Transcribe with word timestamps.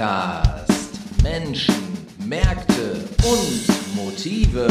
Podcast. 0.00 0.96
Menschen, 1.22 1.74
Märkte 2.24 3.04
und 3.22 3.94
Motive. 3.94 4.66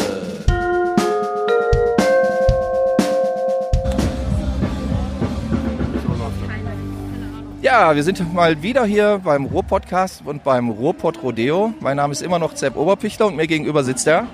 Ja, 7.61 7.95
wir 7.95 8.01
sind 8.01 8.33
mal 8.33 8.63
wieder 8.63 8.85
hier 8.85 9.21
beim 9.23 9.45
Ruhr-Podcast 9.45 10.23
und 10.25 10.43
beim 10.43 10.69
Ruhrpott 10.69 11.21
Rodeo. 11.21 11.75
Mein 11.79 11.97
Name 11.97 12.11
ist 12.11 12.23
immer 12.23 12.39
noch 12.39 12.55
Zepp 12.55 12.75
Oberpichler 12.75 13.27
und 13.27 13.35
mir 13.35 13.45
gegenüber 13.45 13.83
sitzt 13.83 14.07
der 14.07 14.25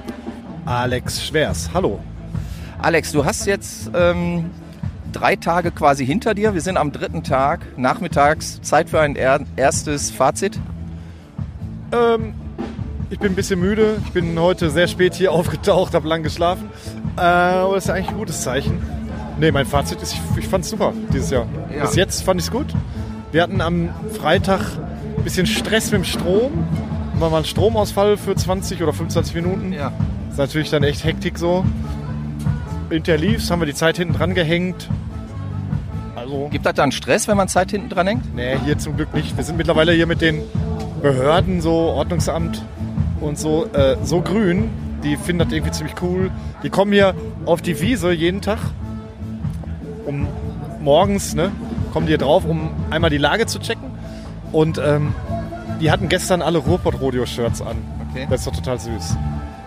Alex 0.63 1.25
Schwers. 1.25 1.71
Hallo. 1.73 1.99
Alex. 2.81 3.11
Du 3.11 3.25
hast 3.25 3.45
jetzt 3.47 3.91
ähm, 3.93 4.49
drei 5.11 5.35
Tage 5.35 5.71
quasi 5.71 6.05
hinter 6.05 6.33
dir. 6.33 6.53
Wir 6.53 6.61
sind 6.61 6.77
am 6.77 6.93
dritten 6.93 7.21
Tag, 7.21 7.65
nachmittags. 7.75 8.61
Zeit 8.61 8.89
für 8.89 9.01
ein 9.01 9.17
er 9.17 9.41
erstes 9.57 10.09
Fazit. 10.09 10.57
Ähm, 11.91 12.33
ich 13.09 13.19
bin 13.19 13.31
ein 13.31 13.35
bisschen 13.35 13.59
müde. 13.59 13.97
Ich 14.05 14.11
bin 14.11 14.37
heute 14.39 14.69
sehr 14.69 14.87
spät 14.87 15.15
hier 15.15 15.31
aufgetaucht, 15.31 15.93
habe 15.93 16.07
lang 16.07 16.23
geschlafen. 16.23 16.69
Äh, 17.17 17.21
aber 17.21 17.75
das 17.75 17.85
ist 17.85 17.91
eigentlich 17.91 18.09
ein 18.09 18.17
gutes 18.17 18.41
Zeichen. 18.41 18.81
Nee, 19.39 19.51
mein 19.51 19.65
Fazit 19.65 20.01
ist, 20.01 20.13
ich, 20.13 20.21
ich 20.37 20.47
fand 20.47 20.63
es 20.63 20.71
super 20.71 20.93
dieses 21.13 21.29
Jahr. 21.29 21.45
Ja. 21.75 21.85
Bis 21.85 21.95
jetzt 21.95 22.23
fand 22.23 22.39
ich 22.39 22.47
es 22.47 22.51
gut. 22.51 22.67
Wir 23.31 23.43
hatten 23.43 23.59
am 23.59 23.89
Freitag 24.13 24.61
ein 25.17 25.23
bisschen 25.23 25.45
Stress 25.45 25.91
mit 25.91 26.01
dem 26.01 26.05
Strom. 26.05 26.51
War 27.19 27.29
mal 27.29 27.39
ein 27.39 27.45
Stromausfall 27.45 28.17
für 28.17 28.35
20 28.35 28.81
oder 28.81 28.93
25 28.93 29.35
Minuten. 29.35 29.73
Ja. 29.73 29.91
ist 30.29 30.37
natürlich 30.37 30.69
dann 30.69 30.83
echt 30.83 31.03
Hektik 31.03 31.37
so. 31.37 31.65
Hinterher 32.89 33.19
lief's, 33.19 33.49
haben 33.51 33.61
wir 33.61 33.65
die 33.65 33.73
Zeit 33.73 33.97
hinten 33.97 34.13
dran 34.13 34.35
gehängt. 34.35 34.89
Also, 36.15 36.47
Gibt 36.49 36.65
das 36.65 36.73
dann 36.73 36.91
Stress, 36.91 37.27
wenn 37.27 37.37
man 37.37 37.47
Zeit 37.47 37.71
hinten 37.71 37.89
dran 37.89 38.07
hängt? 38.07 38.35
nee, 38.35 38.57
hier 38.63 38.77
zum 38.77 38.95
Glück 38.95 39.13
nicht. 39.13 39.35
Wir 39.35 39.43
sind 39.43 39.57
mittlerweile 39.57 39.91
hier 39.91 40.07
mit 40.07 40.21
den 40.21 40.41
Behörden, 41.05 41.61
so 41.61 41.71
Ordnungsamt 41.71 42.63
und 43.21 43.37
so, 43.37 43.67
äh, 43.73 43.95
so 44.01 44.21
grün. 44.21 44.71
Die 45.03 45.17
finden 45.17 45.43
das 45.45 45.53
irgendwie 45.53 45.71
ziemlich 45.71 46.01
cool. 46.01 46.31
Die 46.63 46.71
kommen 46.71 46.91
hier 46.91 47.13
auf 47.45 47.61
die 47.61 47.79
Wiese 47.79 48.11
jeden 48.11 48.41
Tag. 48.41 48.57
Um 50.07 50.27
morgens, 50.81 51.35
ne, 51.35 51.51
kommen 51.93 52.07
die 52.07 52.13
hier 52.13 52.17
drauf, 52.17 52.43
um 52.43 52.71
einmal 52.89 53.11
die 53.11 53.19
Lage 53.19 53.45
zu 53.45 53.59
checken. 53.59 53.91
Und 54.51 54.79
ähm, 54.79 55.13
die 55.79 55.91
hatten 55.91 56.09
gestern 56.09 56.41
alle 56.41 56.57
Ruhrpott-Rodeo-Shirts 56.57 57.61
an. 57.61 57.77
Okay. 58.09 58.25
Das 58.27 58.39
ist 58.39 58.47
doch 58.47 58.55
total 58.55 58.79
süß. 58.79 59.15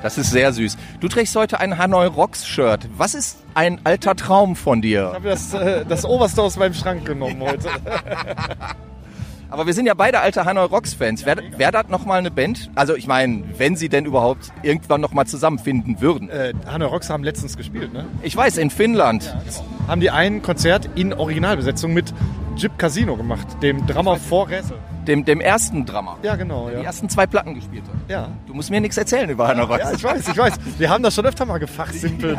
Das 0.03 0.19
ist 0.19 0.33
sehr 0.33 0.53
süß. 0.53 0.77
Du 0.99 1.07
trägst 1.07 1.37
heute 1.37 1.61
ein 1.61 1.79
Hanoi 1.79 2.07
Rocks 2.07 2.49
Shirt. 2.49 2.89
Was 2.97 3.15
ist 3.15 3.39
ein 3.55 3.81
alter 3.85 4.17
Traum 4.17 4.57
von 4.57 4.79
Ich 4.79 4.91
dir? 4.91 5.13
habe 5.15 5.29
das, 5.29 5.55
äh, 5.55 5.85
das 5.89 6.05
Oberste 6.05 6.43
aus 6.43 6.57
meinem 6.57 6.75
Schrank 6.75 7.05
genommen 7.05 7.41
heute. 7.43 7.69
Aber 9.51 9.67
wir 9.67 9.73
sind 9.73 9.87
ja 9.87 9.95
beide 9.95 10.21
alte 10.21 10.45
Hanoi 10.45 10.65
Rocks 10.65 10.93
Fans. 10.95 11.25
Wäre 11.25 11.43
wär 11.57 11.73
das 11.73 11.89
nochmal 11.89 12.19
eine 12.19 12.31
Band? 12.31 12.71
Also 12.75 12.95
ich 12.95 13.07
meine, 13.07 13.45
wenn 13.57 13.77
sie 13.77 13.89
denn 13.89 14.05
überhaupt 14.05 14.53
irgendwann 14.63 15.01
nochmal 15.01 15.27
zusammenfinden 15.27 16.01
würden. 16.01 16.29
äh, 16.29 16.53
Hanoi 16.67 16.87
Rocks 16.87 17.09
haben 17.09 17.25
letztens 17.25 17.57
gespielt, 17.57 17.93
ne? 17.93 18.05
Ich 18.23 18.37
weiß, 18.37 18.59
in 18.59 18.71
Finnland. 18.71 19.35
haben 19.87 20.01
die 20.01 20.11
ein 20.11 20.43
Konzert 20.43 20.91
in 20.97 21.15
Originalbesetzung 21.15 21.95
mit 21.95 22.13
Jip 22.57 22.77
Casino 22.79 23.17
gemacht, 23.17 23.47
dem 23.63 23.87
Drummer 23.87 24.17
vor 24.17 24.49
Ressel. 24.49 24.77
Dem, 25.09 25.25
dem 25.25 25.41
ersten 25.41 25.87
Drummer. 25.87 26.19
Ja, 26.23 26.37
genau, 26.37 26.69
Die 26.69 26.75
ja. 26.75 26.83
ersten 26.83 27.09
zwei 27.09 27.27
Platten 27.27 27.55
gespielt 27.55 27.83
hat. 27.89 28.11
Ja. 28.11 28.29
Du 28.47 28.53
musst 28.53 28.71
mir 28.71 28.81
nichts 28.81 28.99
erzählen 28.99 29.29
über 29.31 29.49
Hanoi 29.49 29.65
Rocks. 29.65 29.83
ja, 29.83 29.93
ich 29.93 30.05
weiß, 30.05 30.29
ich 30.29 30.37
weiß. 30.37 30.53
Wir 30.79 30.91
haben 30.91 31.03
das 31.03 31.15
schon 31.15 31.25
öfter 31.25 31.47
mal 31.47 31.59
gefachsimpelt. 31.59 32.39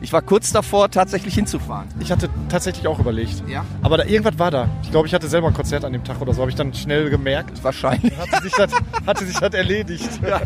Ich 0.00 0.12
war 0.12 0.22
kurz 0.22 0.50
davor, 0.50 0.90
tatsächlich 0.90 1.34
hinzufahren. 1.34 1.88
Ich 2.00 2.10
hatte 2.10 2.28
tatsächlich 2.48 2.86
auch 2.86 2.98
überlegt. 2.98 3.42
Ja? 3.48 3.64
Aber 3.82 3.98
da, 3.98 4.04
irgendwas 4.04 4.38
war 4.38 4.50
da. 4.50 4.68
Ich 4.82 4.90
glaube, 4.90 5.06
ich 5.06 5.14
hatte 5.14 5.28
selber 5.28 5.48
ein 5.48 5.54
Konzert 5.54 5.84
an 5.84 5.92
dem 5.92 6.04
Tag 6.04 6.20
oder 6.22 6.32
so, 6.32 6.40
habe 6.40 6.50
ich 6.50 6.56
dann 6.56 6.72
schnell 6.72 7.10
gemerkt. 7.10 7.62
Wahrscheinlich. 7.62 8.16
Hatte 8.16 8.42
sich 8.42 8.52
das, 8.54 8.72
hatte 9.06 9.24
sich 9.26 9.38
das 9.38 9.52
erledigt. 9.54 10.08
Ja. 10.24 10.40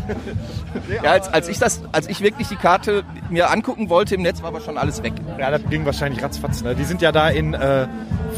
Ja, 1.03 1.11
als, 1.11 1.27
als, 1.29 1.47
ich 1.47 1.57
das, 1.57 1.81
als 1.93 2.07
ich 2.07 2.21
wirklich 2.21 2.47
die 2.49 2.55
Karte 2.55 3.03
mir 3.29 3.49
angucken 3.49 3.89
wollte 3.89 4.15
im 4.15 4.21
Netz, 4.21 4.41
war 4.41 4.49
aber 4.49 4.59
schon 4.59 4.77
alles 4.77 5.01
weg. 5.03 5.13
Ja, 5.39 5.51
das 5.51 5.61
ging 5.69 5.85
wahrscheinlich 5.85 6.21
ratzfatz. 6.21 6.63
Ne? 6.63 6.75
Die 6.75 6.83
sind 6.83 7.01
ja 7.01 7.11
da 7.11 7.29
in 7.29 7.53
äh, 7.53 7.87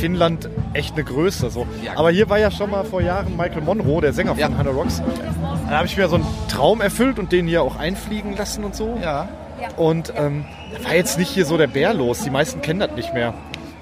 Finnland 0.02 0.50
echt 0.74 0.96
eine 0.96 1.04
Größe. 1.04 1.50
So. 1.52 1.68
Ja. 1.84 1.92
Aber 1.96 2.10
hier 2.10 2.28
war 2.30 2.40
ja 2.40 2.50
schon 2.50 2.72
mal 2.72 2.84
vor 2.84 3.02
Jahren 3.02 3.38
Michael 3.38 3.62
Monroe, 3.62 4.02
der 4.02 4.14
Sänger 4.14 4.32
von 4.32 4.40
Ja. 4.40 4.50
Hannah 4.58 4.72
Rocks. 4.72 5.02
Da 5.70 5.78
habe 5.78 5.86
ich 5.86 5.96
mir 5.96 6.08
so 6.10 6.16
einen 6.16 6.26
Traum 6.50 6.82
erfüllt 6.82 7.20
und 7.20 7.32
den 7.32 7.48
hier 7.48 7.62
auch 7.62 7.76
einfliegen 7.78 8.36
lassen 8.36 8.64
und 8.64 8.76
so. 8.76 8.98
Ja. 9.02 9.30
Und 9.78 10.12
ähm, 10.18 10.44
da 10.76 10.84
war 10.90 10.96
jetzt 10.96 11.20
nicht 11.20 11.30
hier 11.30 11.46
so 11.46 11.56
der 11.56 11.68
Bär 11.68 11.94
los. 11.94 12.22
Die 12.24 12.32
meisten 12.32 12.62
kennen 12.64 12.80
das 12.80 12.92
nicht 12.96 13.14
mehr. 13.14 13.36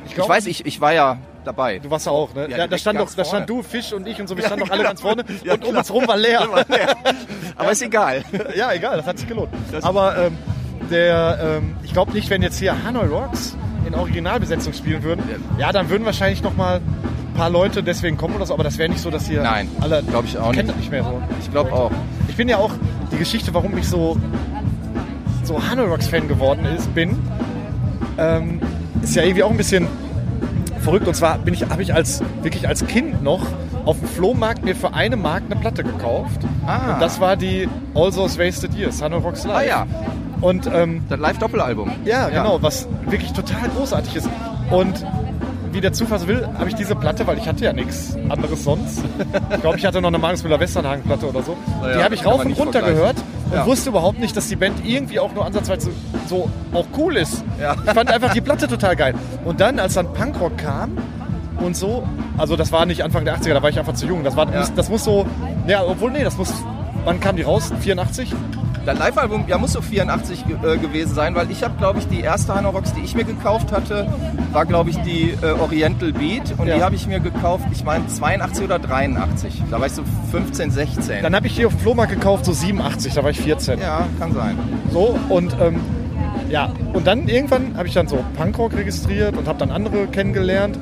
Ich 0.06 0.14
glaub, 0.14 0.28
weiß, 0.28 0.46
ich, 0.48 0.66
ich 0.66 0.82
war 0.82 0.92
ja 0.94 1.18
dabei. 1.46 1.80
Du 1.80 1.90
warst 1.90 2.06
ja 2.06 2.12
auch, 2.12 2.34
ne? 2.34 2.42
Ja, 2.42 2.48
Ja, 2.50 2.58
da, 2.58 2.64
direkt 2.68 2.82
stand 2.82 3.00
doch, 3.00 3.10
da 3.16 3.24
stand 3.24 3.50
du, 3.50 3.64
Fisch 3.64 3.94
und 3.94 4.06
ich 4.06 4.20
und 4.20 4.28
so. 4.28 4.36
Wir 4.36 4.44
Ja, 4.44 4.50
standen 4.50 4.66
doch 4.66 4.72
alle 4.72 4.80
genau. 4.80 4.90
ganz 4.90 5.02
vorne 5.02 5.24
Ja, 5.46 5.54
und 5.54 5.64
um 5.66 5.78
uns 5.78 5.92
rum 5.94 6.06
war 6.06 6.18
leer. 6.18 6.42
Aber 7.56 7.72
ist 7.72 7.82
egal. 7.82 8.24
ja, 8.58 8.74
egal, 8.74 8.98
das 8.98 9.06
hat 9.06 9.20
sich 9.20 9.28
gelohnt. 9.28 9.50
Aber 9.82 10.18
ähm, 10.18 10.38
der, 10.92 11.40
ähm, 11.60 11.78
ich 11.84 11.94
glaube 11.94 12.12
nicht, 12.12 12.30
wenn 12.30 12.42
jetzt 12.42 12.60
hier 12.60 12.76
Hanoi 12.84 13.06
Rocks 13.08 13.56
in 13.86 13.96
Originalbesetzung 13.96 14.74
spielen 14.74 15.04
würden, 15.04 15.24
ja, 15.58 15.72
dann 15.72 15.90
würden 15.90 16.06
wahrscheinlich 16.06 16.44
noch 16.44 16.56
mal 16.56 16.78
ein 16.78 17.34
paar 17.36 17.50
Leute 17.50 17.84
deswegen 17.84 18.18
kommen 18.18 18.36
oder 18.36 18.46
so. 18.46 18.54
Aber 18.54 18.64
das 18.64 18.78
wäre 18.78 18.90
nicht 18.90 19.02
so, 19.02 19.10
dass 19.10 19.28
hier 19.28 19.42
Nein, 19.42 19.70
alle 19.82 20.04
glaub 20.04 20.26
ich 20.26 20.38
auch 20.38 20.52
kennt 20.52 20.68
nicht. 20.68 20.78
nicht 20.80 20.92
mehr 20.92 21.04
so. 21.04 21.22
Ich 21.42 21.52
glaube 21.52 21.72
auch. 21.74 21.92
Ich 22.28 22.36
bin 22.36 22.48
ja 22.50 22.58
auch 22.58 22.72
die 23.12 23.18
Geschichte, 23.18 23.54
warum 23.54 23.78
ich 23.78 23.88
so 23.88 24.18
so 25.44 25.68
Hanoi 25.68 25.86
Rocks 25.88 26.08
Fan 26.08 26.28
geworden 26.28 26.64
ist, 26.78 26.94
bin, 26.94 27.18
ähm, 28.20 28.60
ist 29.02 29.16
ja 29.16 29.24
irgendwie 29.24 29.42
auch 29.44 29.50
ein 29.50 29.58
bisschen 29.58 29.88
verrückt. 30.90 31.08
Und 31.08 31.14
zwar 31.16 31.38
bin 31.38 31.54
ich, 31.54 31.70
habe 31.70 31.82
ich 31.82 31.94
als 31.94 32.22
wirklich 32.42 32.68
als 32.68 32.86
Kind 32.88 33.24
noch 33.24 33.46
auf 33.86 34.00
dem 34.00 34.08
Flohmarkt 34.08 34.64
mir 34.64 34.76
für 34.76 34.94
eine 34.94 35.16
Mark 35.16 35.44
eine 35.46 35.56
Platte 35.56 35.84
gekauft. 35.84 36.42
Ah. 36.66 36.94
Und 36.94 37.02
das 37.02 37.20
war 37.20 37.36
die 37.36 37.68
All 37.96 38.12
Those 38.12 38.38
Wasted 38.40 38.74
Years, 38.74 39.02
Hanoi 39.02 39.20
Rocks 39.20 39.46
Live. 39.46 39.56
Ah 39.58 39.64
ja, 39.64 39.88
Und 40.42 40.70
ähm, 40.72 41.04
das 41.10 41.20
Live-Doppelalbum. 41.20 41.92
ja, 42.06 42.30
genau, 42.30 42.62
was 42.62 42.88
wirklich 43.08 43.32
total 43.34 43.70
großartig 43.76 44.16
ist. 44.16 44.30
Und 44.72 45.06
wie 45.72 45.82
der 45.82 45.94
Zufall 45.94 46.20
so 46.20 46.28
will, 46.28 46.48
habe 46.58 46.68
ich 46.68 46.76
diese 46.76 46.96
Platte, 46.96 47.28
weil 47.28 47.38
ich 47.38 47.48
hatte 47.48 47.64
ja 47.66 47.74
nichts 47.74 48.18
anderes 48.30 48.64
sonst. 48.64 49.04
Ich 49.54 49.62
glaube, 49.62 49.78
ich 49.78 49.86
hatte 49.86 50.02
noch 50.02 50.08
eine 50.08 50.18
Magnus 50.18 50.44
Müller-Westernhagen-Platte 50.44 51.28
oder 51.28 51.44
so. 51.44 51.56
Naja, 51.82 51.98
die 51.98 52.04
habe 52.04 52.16
ich 52.16 52.26
rauf 52.26 52.44
und 52.46 52.54
runter 52.54 52.82
vergleichen. 52.82 53.16
Gehört 53.50 53.52
und 53.52 53.58
Ja. 53.58 53.66
wusste 53.66 53.90
überhaupt 53.90 54.20
nicht, 54.20 54.36
dass 54.38 54.48
die 54.48 54.56
Band 54.56 54.86
irgendwie 54.86 55.20
auch 55.20 55.34
nur 55.34 55.46
ansatzweise 55.46 55.92
so 56.28 56.50
auch 56.74 56.86
cool 56.98 57.18
ist. 57.18 57.44
Ja. 57.60 57.76
Ich 57.86 57.92
fand 57.92 58.12
einfach 58.12 58.34
die 58.34 58.42
Platte 58.42 58.68
total 58.68 58.96
geil. 58.96 59.14
Und 59.46 59.60
dann, 59.60 59.80
als 59.80 59.94
dann 59.96 60.12
Punkrock 60.14 60.58
kam 60.58 60.98
und 61.60 61.76
so, 61.76 62.08
also 62.38 62.56
das 62.56 62.72
war 62.72 62.86
nicht 62.86 63.04
Anfang 63.04 63.26
der 63.26 63.36
80er, 63.38 63.54
da 63.54 63.62
war 63.64 63.70
ich 63.70 63.80
einfach 63.80 63.94
zu 63.94 64.06
jung. 64.08 64.24
Das, 64.24 64.36
war, 64.36 64.52
Ja. 64.54 64.66
das 64.76 64.90
muss 64.90 65.04
so, 65.04 65.26
ja, 65.68 65.84
obwohl, 65.84 66.12
nee, 66.12 66.24
das 66.24 66.38
muss, 66.38 66.54
wann 67.06 67.20
kam 67.20 67.36
die 67.36 67.44
raus? 67.44 67.72
84? 67.80 68.34
Das 68.86 68.98
Live-Album, 68.98 69.46
ja, 69.48 69.58
muss 69.58 69.74
so 69.74 69.82
84 69.82 70.46
ge 70.48 70.56
äh, 70.64 70.78
gewesen 70.78 71.14
sein, 71.14 71.36
weil 71.36 71.52
ich 71.52 71.64
habe, 71.64 71.76
glaube 71.78 72.00
ich, 72.00 72.08
die 72.08 72.22
erste 72.22 72.56
Hanoi 72.56 72.72
Rocks, 72.72 72.94
die 72.94 73.02
ich 73.02 73.14
mir 73.16 73.24
gekauft 73.26 73.72
hatte, 73.72 74.08
war, 74.52 74.66
glaube 74.66 74.90
ich, 74.90 74.98
die 75.02 75.36
äh, 75.42 75.52
Oriental 75.60 76.12
Beat. 76.14 76.54
Und 76.58 76.68
Ja. 76.68 76.76
die 76.78 76.84
habe 76.84 76.96
ich 76.96 77.06
mir 77.06 77.20
gekauft, 77.20 77.66
ich 77.72 77.84
meine, 77.84 78.08
82 78.08 78.64
oder 78.66 78.80
83. 78.80 79.62
Da 79.70 79.80
war 79.80 79.88
ich 79.88 79.94
so 79.94 80.04
15, 80.32 80.72
16. 80.72 81.22
Dann 81.24 81.36
habe 81.36 81.48
ich 81.48 81.56
die 81.56 81.66
auf 81.66 81.74
dem 81.74 81.80
Flohmarkt 81.82 82.12
gekauft, 82.14 82.46
so 82.46 82.54
87, 82.54 83.14
da 83.14 83.24
war 83.24 83.30
ich 83.30 83.40
14. 83.40 83.80
ja, 83.80 84.08
kann 84.18 84.34
sein. 84.34 84.58
So, 84.92 85.18
und 85.30 85.56
ähm, 85.62 85.80
ja, 86.50 86.72
und 86.94 87.06
dann 87.06 87.28
irgendwann 87.28 87.78
habe 87.78 87.88
ich 87.88 87.94
dann 87.94 88.08
so 88.08 88.24
Punkrock 88.38 88.74
registriert 88.76 89.38
und 89.38 89.48
habe 89.48 89.60
dann 89.60 89.70
andere 89.72 90.08
kennengelernt. 90.08 90.80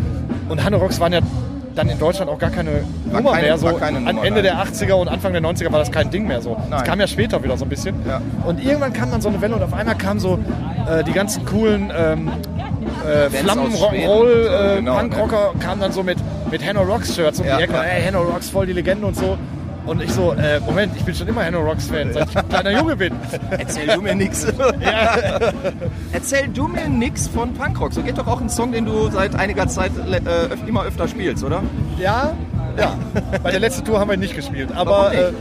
Und 0.47 0.63
Hanno 0.63 0.77
Rocks 0.77 0.99
waren 1.01 1.11
ja 1.11 1.19
dann 1.77 1.89
in 1.89 1.99
Deutschland 1.99 2.29
auch 2.31 2.39
gar 2.39 2.49
keine 2.49 2.71
War 3.05 3.21
Nummer 3.21 3.31
keine- 3.33 3.47
mehr. 3.47 3.57
So 3.57 3.73
keine 3.73 3.97
an 3.97 4.03
Nummer, 4.05 4.23
Ende 4.25 4.41
nein. 4.41 4.43
der 4.43 4.57
80er 4.65 4.93
und 4.93 5.07
Anfang 5.07 5.31
der 5.33 5.41
90er 5.41 5.71
war 5.71 5.79
das 5.79 5.91
kein 5.91 6.09
Ding 6.09 6.27
mehr 6.27 6.41
so. 6.41 6.57
Das 6.69 6.83
kam 6.83 6.99
ja 6.99 7.07
später 7.07 7.43
wieder 7.43 7.57
so 7.57 7.65
ein 7.65 7.69
bisschen. 7.69 7.95
Ja. 8.07 8.21
Und 8.45 8.63
irgendwann 8.63 8.93
kam 8.93 9.11
dann 9.11 9.21
so 9.21 9.29
eine 9.29 9.39
Welle 9.41 9.55
und 9.55 9.63
auf 9.63 9.73
einmal 9.73 9.95
kamen 9.97 10.19
so 10.19 10.39
äh, 10.89 11.03
die 11.03 11.11
ganzen 11.13 11.45
coolen 11.45 11.91
ähm, 11.95 12.31
äh, 13.07 13.29
Flammen 13.29 13.71
Rock'n'Roll 13.73 14.73
äh, 14.73 14.75
Genau, 14.77 14.97
Punkrocker 14.97 15.53
kamen 15.59 15.81
dann 15.81 15.91
so 15.91 16.03
mit, 16.03 16.17
mit 16.51 16.65
Hanno 16.67 16.81
Rocks 16.81 17.15
Shirts 17.15 17.39
um 17.39 17.45
Ja, 17.45 17.57
die 17.57 17.63
Ecke. 17.63 17.73
ja. 17.73 17.83
Ey, 17.83 18.03
Hanno 18.03 18.21
Rocks 18.23 18.49
voll 18.49 18.65
die 18.65 18.73
Legende 18.73 19.05
und 19.07 19.15
so. 19.15 19.37
Und 19.87 20.01
ich 20.01 20.11
so, 20.11 20.33
äh, 20.33 20.59
Moment, 20.59 20.93
ich 20.97 21.03
bin 21.05 21.15
schon 21.15 21.27
immer 21.29 21.45
Hanno 21.45 21.61
Rocks 21.61 21.87
Fan, 21.87 22.11
seit 22.11 22.29
ich 22.29 22.37
ein 22.37 22.49
kleiner 22.49 22.71
Junge 22.71 22.97
bin. 22.97 23.13
Erzähl 23.51 23.87
du 23.87 24.01
mir 24.01 24.15
nix. 24.15 24.45
Erzähl 26.11 26.49
du 26.49 26.67
mir 26.67 26.89
nix 26.89 27.29
von 27.29 27.53
Punkrock. 27.53 27.93
So 27.93 28.01
geht 28.01 28.17
doch 28.17 28.27
auch 28.27 28.41
ein 28.41 28.49
Song, 28.49 28.73
den 28.73 28.85
du 28.85 29.09
seit 29.09 29.33
einiger 29.35 29.67
Zeit 29.69 29.91
äh, 29.97 30.49
immer 30.67 30.83
öfter 30.83 31.07
spielst, 31.07 31.43
oder? 31.43 31.63
Ja, 31.97 32.33
ja. 32.77 32.97
Bei 33.41 33.51
der 33.51 33.61
letzten 33.61 33.85
Tour 33.85 33.99
haben 33.99 34.09
wir 34.09 34.15
ihn 34.15 34.19
nicht 34.19 34.35
gespielt. 34.35 34.69
Aber 34.75 35.13
äh, 35.13 35.31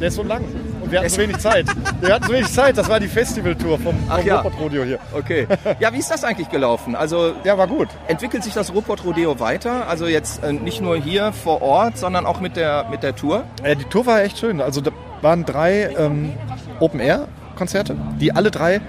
der 0.00 0.08
ist 0.08 0.16
so 0.16 0.24
lang. 0.24 0.42
Wir 0.90 1.00
hatten 1.00 1.08
so 1.08 1.18
wenig 1.20 1.38
Zeit. 1.38 1.66
Wir 2.00 2.14
hatten 2.14 2.26
so 2.26 2.32
wenig 2.32 2.52
Zeit. 2.52 2.76
Das 2.78 2.88
war 2.88 3.00
die 3.00 3.08
Festivaltour 3.08 3.78
vom, 3.78 3.96
vom 4.08 4.26
ja. 4.26 4.40
Ruhrpott 4.40 4.60
Rodeo 4.60 4.84
hier. 4.84 4.98
Okay. 5.12 5.46
Ja, 5.80 5.92
wie 5.92 5.98
ist 5.98 6.10
das 6.10 6.22
eigentlich 6.24 6.48
gelaufen? 6.48 6.94
Also 6.94 7.32
Ja, 7.44 7.58
war 7.58 7.66
gut. 7.66 7.88
entwickelt 8.08 8.44
sich 8.44 8.54
das 8.54 8.72
Ruhrpott 8.72 9.04
Rodeo 9.04 9.38
weiter? 9.40 9.88
Also 9.88 10.06
jetzt 10.06 10.42
äh, 10.44 10.52
nicht 10.52 10.80
nur 10.80 10.96
hier 10.96 11.32
vor 11.32 11.62
Ort, 11.62 11.98
sondern 11.98 12.24
auch 12.26 12.40
mit 12.40 12.56
der, 12.56 12.86
mit 12.90 13.02
der 13.02 13.14
Tour? 13.16 13.44
Äh, 13.62 13.76
die 13.76 13.84
Tour 13.84 14.06
war 14.06 14.22
echt 14.22 14.38
schön. 14.38 14.60
Also 14.60 14.80
da 14.80 14.90
waren 15.22 15.44
drei 15.44 15.90
ähm, 15.98 16.32
Open-Air-Konzerte, 16.80 17.96
die 18.20 18.32
alle 18.32 18.50
drei 18.50 18.80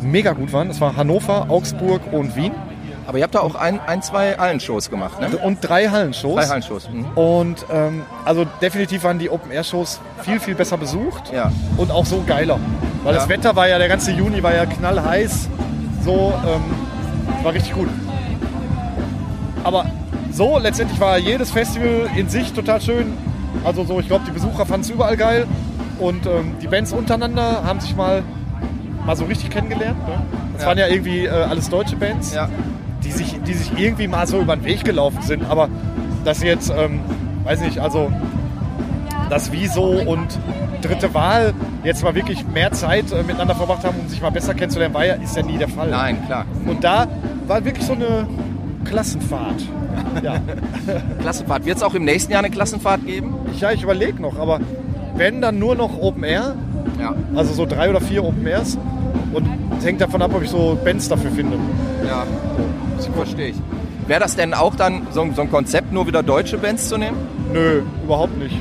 mega 0.00 0.32
gut 0.32 0.52
waren. 0.52 0.70
Es 0.70 0.80
war 0.80 0.96
Hannover, 0.96 1.46
Augsburg 1.48 2.00
und 2.12 2.34
Wien. 2.36 2.52
Aber 3.06 3.18
ihr 3.18 3.24
habt 3.24 3.34
da 3.34 3.40
auch 3.40 3.54
ein, 3.56 3.80
ein 3.86 4.00
zwei 4.02 4.34
Hallenshows 4.38 4.88
gemacht, 4.88 5.20
ne? 5.20 5.36
und 5.36 5.58
drei 5.60 5.88
Hallenshows. 5.88 6.36
Drei 6.36 6.46
Hallenshows. 6.46 6.88
Mhm. 6.88 7.04
Und 7.16 7.66
ähm, 7.72 8.02
also 8.24 8.44
definitiv 8.60 9.02
waren 9.04 9.18
die 9.18 9.28
Open-Air-Shows 9.28 10.00
viel, 10.22 10.38
viel 10.38 10.54
besser 10.54 10.76
besucht 10.76 11.32
Ja. 11.34 11.50
und 11.76 11.90
auch 11.90 12.06
so 12.06 12.22
geiler. 12.26 12.58
Weil 13.02 13.14
Ja. 13.14 13.20
das 13.20 13.28
Wetter 13.28 13.56
war 13.56 13.68
ja, 13.68 13.78
der 13.78 13.88
ganze 13.88 14.12
Juni 14.12 14.42
war 14.42 14.54
ja 14.54 14.66
knallheiß. 14.66 15.48
So, 16.04 16.32
ähm, 16.46 16.62
war 17.44 17.52
richtig 17.52 17.74
gut. 17.74 17.88
Aber 19.64 19.86
so, 20.32 20.58
letztendlich 20.58 20.98
war 21.00 21.18
jedes 21.18 21.50
Festival 21.50 22.08
in 22.16 22.28
sich 22.28 22.52
total 22.52 22.80
schön. 22.80 23.12
Also 23.64 23.84
so, 23.84 24.00
ich 24.00 24.06
glaube, 24.08 24.24
die 24.26 24.30
Besucher 24.32 24.64
fanden 24.66 24.82
es 24.82 24.90
überall 24.90 25.16
geil. 25.16 25.46
Und 25.98 26.26
ähm, 26.26 26.54
die 26.60 26.66
Bands 26.68 26.92
untereinander 26.92 27.62
haben 27.64 27.78
sich 27.80 27.94
mal, 27.94 28.22
mal 29.04 29.14
so 29.16 29.24
richtig 29.24 29.50
kennengelernt. 29.50 29.98
Ne? 30.08 30.22
Das 30.54 30.62
Ja. 30.62 30.68
waren 30.68 30.78
ja 30.78 30.86
irgendwie 30.88 31.26
äh, 31.26 31.30
alles 31.30 31.68
deutsche 31.68 31.96
Bands 31.96 32.34
Ja. 32.34 32.48
Die 33.04 33.10
sich, 33.12 33.38
die 33.46 33.54
sich 33.54 33.72
irgendwie 33.78 34.08
mal 34.08 34.26
so 34.26 34.40
über 34.40 34.56
den 34.56 34.64
Weg 34.64 34.84
gelaufen 34.84 35.20
sind. 35.22 35.44
Aber 35.48 35.68
dass 36.24 36.42
jetzt, 36.42 36.70
ähm, 36.76 37.00
weiß 37.44 37.60
nicht, 37.60 37.78
also 37.78 38.10
das 39.30 39.50
Wieso 39.52 39.84
und 39.84 40.38
dritte 40.82 41.12
Wahl 41.14 41.54
jetzt 41.84 42.02
mal 42.02 42.14
wirklich 42.14 42.46
mehr 42.46 42.72
Zeit 42.72 43.10
äh, 43.12 43.22
miteinander 43.22 43.54
verbracht 43.54 43.84
haben, 43.84 43.96
um 44.00 44.08
sich 44.08 44.20
mal 44.20 44.30
besser 44.30 44.54
kennenzulernen, 44.54 44.94
war 44.94 45.04
ja, 45.06 45.14
ist 45.14 45.36
ja 45.36 45.42
nie 45.42 45.56
der 45.58 45.68
Fall. 45.68 45.90
Nein, 45.90 46.18
klar. 46.26 46.44
Und 46.66 46.82
da 46.84 47.06
war 47.46 47.64
wirklich 47.64 47.86
so 47.86 47.92
eine 47.94 48.26
Klassenfahrt. 48.84 49.62
Ja, 50.22 50.36
Klassenfahrt. 51.20 51.64
Wird 51.66 51.76
es 51.78 51.82
auch 51.82 51.94
im 51.94 52.04
nächsten 52.04 52.32
Jahr 52.32 52.42
eine 52.42 52.50
Klassenfahrt 52.50 53.04
geben? 53.06 53.34
ich, 53.52 53.60
ja, 53.60 53.72
ich 53.72 53.82
überlege 53.82 54.20
noch, 54.20 54.38
aber 54.38 54.60
wenn 55.16 55.40
dann 55.40 55.58
nur 55.58 55.74
noch 55.74 55.98
Open 55.98 56.22
Air, 56.24 56.54
Ja. 57.00 57.14
also 57.34 57.52
so 57.54 57.64
drei 57.66 57.88
oder 57.90 58.00
vier 58.00 58.22
Open 58.24 58.46
Airs. 58.46 58.78
Und 59.32 59.46
es 59.78 59.84
hängt 59.86 60.00
davon 60.00 60.20
ab, 60.22 60.30
ob 60.34 60.42
ich 60.42 60.50
so 60.50 60.78
Bands 60.84 61.08
dafür 61.08 61.30
finde. 61.30 61.56
Ja. 62.06 62.24
Verstehe 63.10 63.48
ich. 63.48 63.56
Wäre 64.06 64.20
das 64.20 64.36
denn 64.36 64.52
auch 64.54 64.74
dann 64.74 65.06
so, 65.12 65.22
ein- 65.22 65.34
so 65.34 65.42
ein 65.42 65.50
Konzept, 65.50 65.92
nur 65.92 66.06
wieder 66.06 66.22
deutsche 66.22 66.58
Bands 66.58 66.88
zu 66.88 66.96
nehmen? 66.98 67.16
Nö, 67.52 67.82
überhaupt 68.04 68.36
nicht. 68.38 68.56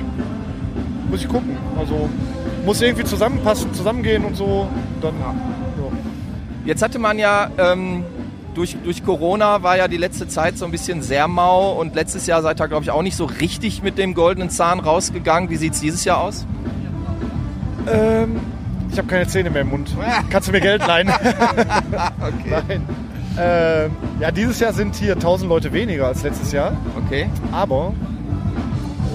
Muss 1.09 1.21
ich 1.21 1.27
gucken. 1.27 1.57
Also 1.79 2.09
muss 2.65 2.81
irgendwie 2.81 3.03
zusammenpassen, 3.03 3.73
zusammengehen 3.73 4.23
und 4.23 4.35
so. 4.35 4.67
Dann, 5.01 5.13
ja. 5.19 5.33
Jetzt 6.63 6.83
hatte 6.83 6.99
man 6.99 7.17
ja 7.17 7.49
ähm, 7.57 8.03
durch, 8.53 8.77
durch 8.83 9.03
Corona 9.03 9.63
war 9.63 9.77
ja 9.77 9.87
die 9.87 9.97
letzte 9.97 10.27
Zeit 10.27 10.57
so 10.59 10.65
ein 10.65 10.71
bisschen 10.71 11.01
sehr 11.01 11.27
mau 11.27 11.71
und 11.71 11.95
letztes 11.95 12.27
Jahr 12.27 12.43
seid 12.43 12.61
ihr, 12.61 12.67
glaube 12.67 12.83
ich, 12.83 12.91
auch 12.91 13.01
nicht 13.01 13.15
so 13.17 13.25
richtig 13.25 13.81
mit 13.81 13.97
dem 13.97 14.13
goldenen 14.13 14.51
Zahn 14.51 14.79
rausgegangen. 14.79 15.49
Wie 15.49 15.55
sieht 15.55 15.73
es 15.73 15.81
dieses 15.81 16.05
Jahr 16.05 16.21
aus? 16.21 16.45
Ähm, 17.91 18.39
ich 18.91 18.97
habe 18.99 19.07
keine 19.07 19.25
Zähne 19.27 19.49
mehr 19.49 19.61
im 19.63 19.69
Mund. 19.69 19.89
Kannst 20.29 20.49
du 20.49 20.51
mir 20.51 20.61
Geld 20.61 20.85
leihen? 20.85 21.09
Okay. 21.09 22.61
Nein. 22.67 22.81
Ähm, 23.39 23.91
ja, 24.19 24.31
dieses 24.31 24.59
Jahr 24.59 24.73
sind 24.73 24.95
hier 24.95 25.13
1000 25.13 25.49
Leute 25.49 25.71
weniger 25.73 26.07
als 26.07 26.23
letztes 26.23 26.51
Jahr. 26.51 26.73
Okay. 27.05 27.29
Aber 27.51 27.93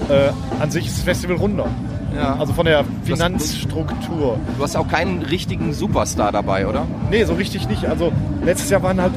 äh, 0.09 0.29
an 0.61 0.71
sich 0.71 0.87
ist 0.87 0.97
das 0.97 1.03
Festival 1.03 1.37
runder. 1.37 1.67
Ja. 2.15 2.35
Also 2.39 2.53
von 2.53 2.65
der 2.65 2.83
Finanzstruktur. 3.03 4.39
Du 4.57 4.63
hast 4.63 4.75
auch 4.75 4.87
keinen 4.87 5.21
richtigen 5.21 5.73
Superstar 5.73 6.31
dabei, 6.31 6.65
oder? 6.67 6.85
Nee, 7.11 7.23
so 7.25 7.33
richtig 7.33 7.67
nicht. 7.69 7.85
Also 7.85 8.11
letztes 8.43 8.69
Jahr 8.69 8.81
waren 8.81 8.99
halt 9.01 9.11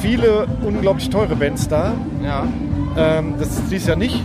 viele 0.00 0.46
unglaublich 0.64 1.10
teure 1.10 1.34
Bands 1.34 1.68
da. 1.68 1.92
Ja. 2.24 2.44
Ähm, 2.96 3.34
das 3.38 3.48
ist 3.48 3.70
dieses 3.70 3.88
Jahr 3.88 3.96
nicht. 3.96 4.22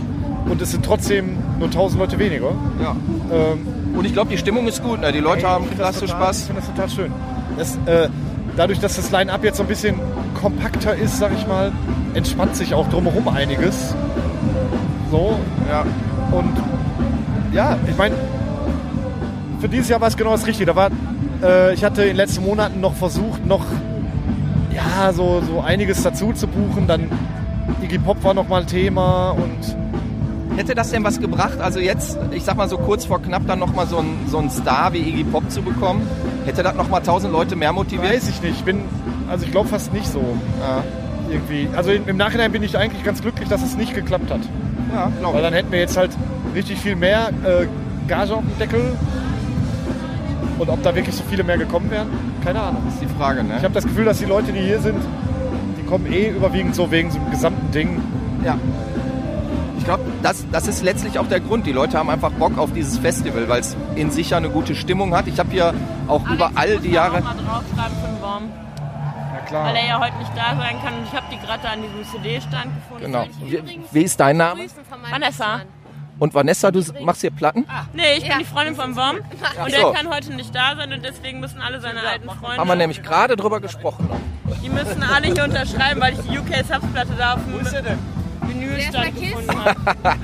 Und 0.48 0.62
es 0.62 0.70
sind 0.70 0.84
trotzdem 0.84 1.36
nur 1.58 1.68
1000 1.68 2.00
Leute 2.00 2.18
weniger. 2.18 2.52
ja. 2.82 2.94
Ähm, 3.32 3.66
Und 3.96 4.04
ich 4.04 4.12
glaube, 4.12 4.30
die 4.30 4.38
Stimmung 4.38 4.66
ist 4.68 4.82
gut. 4.82 5.00
Ne? 5.00 5.10
Die 5.12 5.18
Leute 5.18 5.40
ey, 5.42 5.48
haben 5.48 5.64
ich 5.70 5.76
klasse 5.76 6.00
total- 6.00 6.16
Ich 6.20 6.22
Spaß. 6.24 6.42
finde 6.46 6.60
das 6.62 6.70
total 6.70 6.88
schön. 6.88 7.12
Das, 7.58 7.76
äh, 7.86 8.08
dadurch, 8.58 8.80
dass 8.80 8.96
das 8.96 9.10
Line-Up 9.12 9.44
jetzt 9.44 9.56
so 9.56 9.62
ein 9.62 9.68
bisschen 9.68 10.00
kompakter 10.34 10.94
ist, 10.94 11.18
sag 11.18 11.32
ich 11.32 11.46
mal, 11.46 11.70
entspannt 12.14 12.56
sich 12.56 12.74
auch 12.74 12.88
drumherum 12.88 13.28
einiges. 13.28 13.94
So. 15.10 15.38
Ja. 15.70 15.84
Und 16.32 16.56
ja, 17.52 17.76
ich 17.88 17.96
meine, 17.96 18.16
für 19.60 19.68
dieses 19.68 19.88
Jahr 19.88 20.00
war 20.00 20.08
es 20.08 20.16
genau 20.16 20.32
das 20.32 20.46
Richtige. 20.46 20.66
Da 20.66 20.76
war, 20.76 20.90
äh, 21.42 21.72
ich 21.72 21.84
hatte 21.84 22.02
in 22.02 22.08
den 22.08 22.16
letzten 22.16 22.44
Monaten 22.44 22.80
noch 22.80 22.94
versucht, 22.94 23.46
noch 23.46 23.64
ja, 24.74 25.12
so, 25.12 25.40
so 25.40 25.60
einiges 25.60 26.02
dazu 26.02 26.32
zu 26.32 26.48
buchen. 26.48 26.88
Dann 26.88 27.08
Iggy 27.82 27.98
Pop 27.98 28.22
war 28.24 28.34
noch 28.34 28.48
mal 28.48 28.66
Thema 28.66 29.30
und 29.30 29.76
Hätte 30.58 30.74
das 30.74 30.90
denn 30.90 31.04
was 31.04 31.20
gebracht? 31.20 31.60
Also 31.60 31.78
jetzt, 31.78 32.18
ich 32.32 32.42
sag 32.42 32.56
mal 32.56 32.68
so 32.68 32.78
kurz 32.78 33.04
vor 33.04 33.22
knapp, 33.22 33.46
dann 33.46 33.60
nochmal 33.60 33.86
so 33.86 33.98
einen 33.98 34.26
so 34.26 34.38
einen 34.38 34.50
Star 34.50 34.92
wie 34.92 34.98
Iggy 34.98 35.22
Pop 35.22 35.48
zu 35.52 35.62
bekommen? 35.62 36.04
Hätte 36.48 36.62
das 36.62 36.74
nochmal 36.74 37.00
1000 37.00 37.30
Leute 37.30 37.56
mehr 37.56 37.74
motiviert? 37.74 38.10
weiß 38.10 38.26
ich 38.30 38.40
nicht. 38.40 38.56
Ich 38.56 38.64
bin, 38.64 38.80
also 39.28 39.44
ich 39.44 39.50
glaube 39.50 39.68
fast 39.68 39.92
nicht 39.92 40.06
so. 40.06 40.20
Ja, 40.60 40.82
Irgendwie. 41.30 41.68
Also 41.76 41.90
im 41.92 42.16
Nachhinein 42.16 42.50
bin 42.52 42.62
ich 42.62 42.78
eigentlich 42.78 43.04
ganz 43.04 43.20
glücklich, 43.20 43.50
dass 43.50 43.62
es 43.62 43.76
nicht 43.76 43.94
geklappt 43.94 44.30
hat. 44.30 44.40
ja 44.94 45.12
glaube 45.20 45.34
Weil 45.34 45.42
dann 45.42 45.52
hätten 45.52 45.70
wir 45.70 45.78
jetzt 45.78 45.98
halt 45.98 46.10
richtig 46.54 46.78
viel 46.78 46.96
mehr 46.96 47.28
äh, 47.44 47.66
Gage 48.08 48.32
auf 48.32 48.40
dem 48.40 48.58
Deckel. 48.58 48.96
Und 50.58 50.70
ob 50.70 50.82
da 50.82 50.94
wirklich 50.94 51.14
so 51.14 51.22
viele 51.28 51.44
mehr 51.44 51.58
gekommen 51.58 51.90
wären, 51.90 52.08
keine 52.42 52.60
Ahnung. 52.62 52.82
Das 52.86 52.94
ist 52.94 53.02
die 53.02 53.18
Frage, 53.18 53.44
ne? 53.44 53.56
Ich 53.58 53.64
habe 53.64 53.74
das 53.74 53.84
Gefühl, 53.84 54.06
dass 54.06 54.18
die 54.18 54.24
Leute, 54.24 54.50
die 54.50 54.60
hier 54.60 54.80
sind, 54.80 54.96
die 55.78 55.84
kommen 55.84 56.10
eh 56.10 56.30
überwiegend 56.30 56.74
so 56.74 56.90
wegen 56.90 57.10
so 57.10 57.18
einem 57.18 57.30
gesamten 57.30 57.70
Ding. 57.72 58.00
Ja. 58.42 58.56
Das, 60.22 60.44
das 60.50 60.66
ist 60.66 60.82
letztlich 60.82 61.18
auch 61.18 61.28
der 61.28 61.40
Grund. 61.40 61.66
Die 61.66 61.72
Leute 61.72 61.96
haben 61.98 62.10
einfach 62.10 62.32
Bock 62.32 62.58
auf 62.58 62.72
dieses 62.72 62.98
Festival, 62.98 63.48
weil 63.48 63.60
es 63.60 63.76
in 63.94 64.10
sich 64.10 64.30
ja 64.30 64.36
eine 64.38 64.50
gute 64.50 64.74
Stimmung 64.74 65.14
hat. 65.14 65.26
Ich 65.28 65.38
habe 65.38 65.50
hier 65.50 65.74
auch 66.08 66.28
über 66.28 66.50
all 66.56 66.78
die 66.78 66.90
Jahre. 66.90 67.18
Auch 67.18 67.22
mal 67.22 67.34
draufschreiben 67.34 67.96
für 68.02 68.06
den 68.08 68.20
Worm, 68.22 68.50
Ja 69.34 69.40
klar. 69.46 69.66
weil 69.66 69.76
er 69.76 69.86
ja 69.86 70.00
heute 70.00 70.16
nicht 70.18 70.32
da 70.36 70.56
sein 70.56 70.76
kann. 70.82 70.94
Und 70.98 71.04
ich 71.04 71.12
habe 71.12 71.26
die 71.32 71.38
gerade 71.38 71.62
da 71.62 71.68
an 71.70 71.82
diesem 71.82 72.04
CD-Stand 72.12 72.64
gefunden. 72.74 73.04
Genau. 73.04 73.24
Wie, 73.44 73.80
wie 73.92 74.02
ist 74.02 74.18
dein 74.18 74.36
Name? 74.38 74.62
Vanessa. 75.10 75.60
Und 76.18 76.34
Vanessa, 76.34 76.72
du 76.72 76.82
machst 77.04 77.20
hier 77.20 77.30
Platten? 77.30 77.64
Nee, 77.92 78.02
ich 78.16 78.22
bin 78.22 78.30
Ja. 78.32 78.38
die 78.38 78.44
Freundin 78.44 78.74
von 78.74 78.96
Worm. 78.96 79.16
Und 79.64 79.70
so. 79.70 79.76
der 79.76 79.92
kann 79.92 80.12
heute 80.12 80.34
nicht 80.34 80.52
da 80.52 80.74
sein 80.74 80.92
und 80.92 81.04
deswegen 81.04 81.38
müssen 81.38 81.60
alle 81.60 81.80
seine 81.80 82.00
alten 82.00 82.28
Freunde. 82.28 82.56
Haben 82.58 82.66
wir 82.68 82.74
nämlich 82.74 83.04
gerade 83.04 83.36
drüber 83.36 83.60
gesprochen. 83.60 84.08
Die 84.64 84.68
müssen 84.68 85.00
alle 85.04 85.28
hier 85.32 85.44
unterschreiben, 85.44 86.00
weil 86.00 86.14
ich 86.14 86.20
die 86.28 86.36
UK 86.36 86.56
Subs-Platte 86.66 87.12
da 87.16 87.34
auf 87.34 87.44
dem 87.44 87.52
Vinylstand 87.54 87.86
Der 87.86 87.92
ist 87.92 87.98
bei 88.66 89.10
Kiss. 89.10 89.30
gefunden 89.30 89.64
habe. 89.64 89.74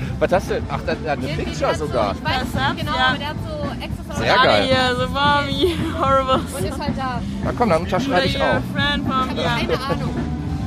Was 0.19 0.31
hast 0.31 0.49
du? 0.49 0.53
Ach, 0.69 0.79
das, 0.85 0.97
ja, 1.05 1.11
eine 1.13 1.21
Irgendwie 1.27 1.43
Picture 1.43 1.69
hat 1.71 1.77
so- 1.77 1.87
sogar. 1.87 2.13
Ich 2.15 2.23
weiß 2.25 2.33
Das 2.53 2.73
nicht 2.75 2.79
genau, 2.85 2.97
ja. 2.97 3.05
aber 3.09 3.17
der 3.17 3.27
hat 3.29 3.35
so 3.47 3.83
extra 3.83 4.15
Sehr 4.15 4.35
geil. 4.35 4.63
hier, 4.65 4.95
so 4.95 5.13
Worm, 5.13 5.49
you 5.49 5.69
horrible. 5.99 6.41
Und 6.57 6.65
ist 6.65 6.79
halt 6.79 6.97
da. 6.97 7.21
Na 7.43 7.51
komm, 7.57 7.69
dann 7.69 7.81
unterschreibe 7.83 8.25
ich 8.25 8.37
auch. 8.41 8.59
friend 8.73 9.07
from, 9.07 9.29
Ich 9.37 9.43
ja. 9.43 9.49
habe 9.51 9.59
keine 9.67 9.83
Ahnung. 9.83 10.15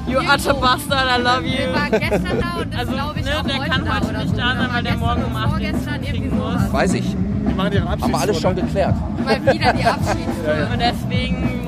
You 0.06 0.18
utter 0.20 0.54
bastard, 0.54 1.18
I 1.18 1.22
love 1.22 1.42
Der 1.42 1.68
you. 1.68 1.74
war 1.74 1.90
gestern 1.98 2.40
da 2.40 2.60
und 2.62 2.72
ist, 2.72 2.78
Also, 2.78 2.92
glaube 2.92 3.18
ich, 3.18 3.24
ne, 3.26 3.30
auch 3.38 3.42
der 3.42 3.58
heute 3.58 3.70
kann 3.70 3.84
da 3.84 3.94
heute 3.96 4.06
oder 4.08 4.18
nicht 4.20 4.30
so. 4.30 4.36
da 4.36 4.56
sein, 4.56 4.68
weil 4.72 4.82
der 4.82 4.96
morgen 4.96 5.24
um 5.24 5.32
oder 5.32 5.40
8 5.44 5.50
vorgestern 5.50 6.00
kriegen 6.00 6.14
irgendwie 6.24 6.34
muss. 6.36 6.52
sowas. 6.54 6.72
Weiß 6.72 6.94
ich. 6.94 7.04
Die 7.48 7.54
machen 7.54 7.72
ihren 7.72 7.88
Abschied. 7.88 8.02
Haben 8.04 8.12
wir 8.12 8.20
alles 8.20 8.40
schon 8.40 8.56
geklärt. 8.56 8.94
Mal 9.24 9.40
wieder 9.54 9.72
die 9.74 9.84
Abschieds. 9.84 10.38
Und 10.72 10.78
deswegen 10.80 10.97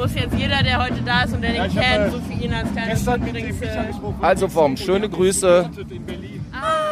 muss 0.00 0.14
jetzt 0.14 0.35
jeder, 0.35 0.62
der 0.62 0.83
heute 0.83 1.02
da 1.04 1.23
ist 1.23 1.35
und 1.35 1.42
der 1.42 1.52
den 1.52 1.75
kennt, 1.75 2.12
so 2.12 2.21
für 2.21 2.33
ihn 2.33 2.54
als 2.54 2.73
kleines 2.73 2.95
Gestern 2.95 3.21
mit 3.21 3.28
dem 3.28 3.37
übrigens. 3.37 3.61
Micha 3.61 3.83
Äh. 3.83 4.26
Also 4.26 4.54
Worm, 4.54 4.76
schöne 4.76 5.09
Grüße. 5.09 5.71
Berlin. 6.07 6.45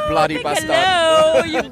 Bloody 0.09 0.39
Bastard. 0.43 0.71
Hello, 0.71 1.45
you, 1.47 1.63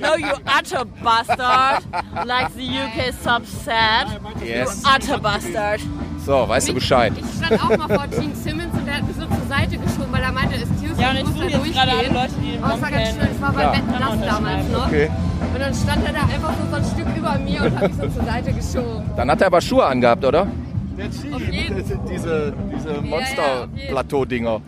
no, 0.00 0.16
you 0.16 0.34
utter 0.46 0.84
bastard, 1.02 1.84
like 2.26 2.50
the 2.54 2.66
UK 2.66 3.12
sub 3.22 3.46
said. 3.46 4.06
Yes. 4.44 4.82
You 4.82 4.90
utter 4.94 5.18
bastard. 5.18 5.80
So, 6.24 6.48
weißt 6.48 6.68
du 6.70 6.74
Bescheid. 6.74 7.12
Ich 7.16 7.46
stand 7.46 7.62
auch 7.62 7.76
mal 7.76 7.88
vor 7.88 8.06
Gene 8.08 8.34
Simmons 8.34 8.74
und 8.74 8.86
der 8.86 8.96
hat 8.96 9.06
mich 9.06 9.16
so 9.16 9.26
zur 9.26 9.46
Seite 9.48 9.78
geschoben, 9.78 10.08
weil 10.10 10.22
er 10.22 10.32
meinte, 10.32 10.56
excuse 10.56 11.00
Ja, 11.00 11.10
und 11.10 11.14
me, 11.14 11.20
ich 11.20 11.56
muss 11.56 11.72
da 11.74 11.86
durchgehen. 11.86 12.14
Leute, 12.14 12.32
die 12.42 12.58
Aber 12.60 12.74
es 12.74 12.82
war 12.82 12.90
ganz 12.90 13.08
schön, 13.10 13.28
es 13.32 13.40
war 13.40 13.52
bei 13.52 13.62
Ja. 13.62 13.72
Wetten 13.72 13.92
das 13.92 14.34
damals 14.34 14.68
noch. 14.70 14.86
Okay. 14.86 15.10
Und 15.54 15.60
dann 15.60 15.74
stand 15.74 16.06
er 16.06 16.12
da 16.12 16.20
einfach 16.22 16.52
so, 16.58 16.70
so 16.70 16.76
ein 16.76 16.84
Stück 16.84 17.16
über 17.16 17.38
mir 17.38 17.62
und 17.62 17.78
hat 17.80 17.88
mich 17.92 17.96
so 17.96 18.18
zur 18.18 18.24
Seite 18.24 18.52
geschoben. 18.52 19.10
Dann 19.16 19.30
hat 19.30 19.40
er 19.40 19.46
aber 19.46 19.60
Schuhe 19.60 19.84
angehabt, 19.86 20.24
oder? 20.24 20.48
Der 20.96 21.08
jeden 21.50 21.76
Diese, 22.10 22.54
diese 22.72 22.94
ja. 22.94 23.00
Monster-Plateau-Dinger. 23.02 24.60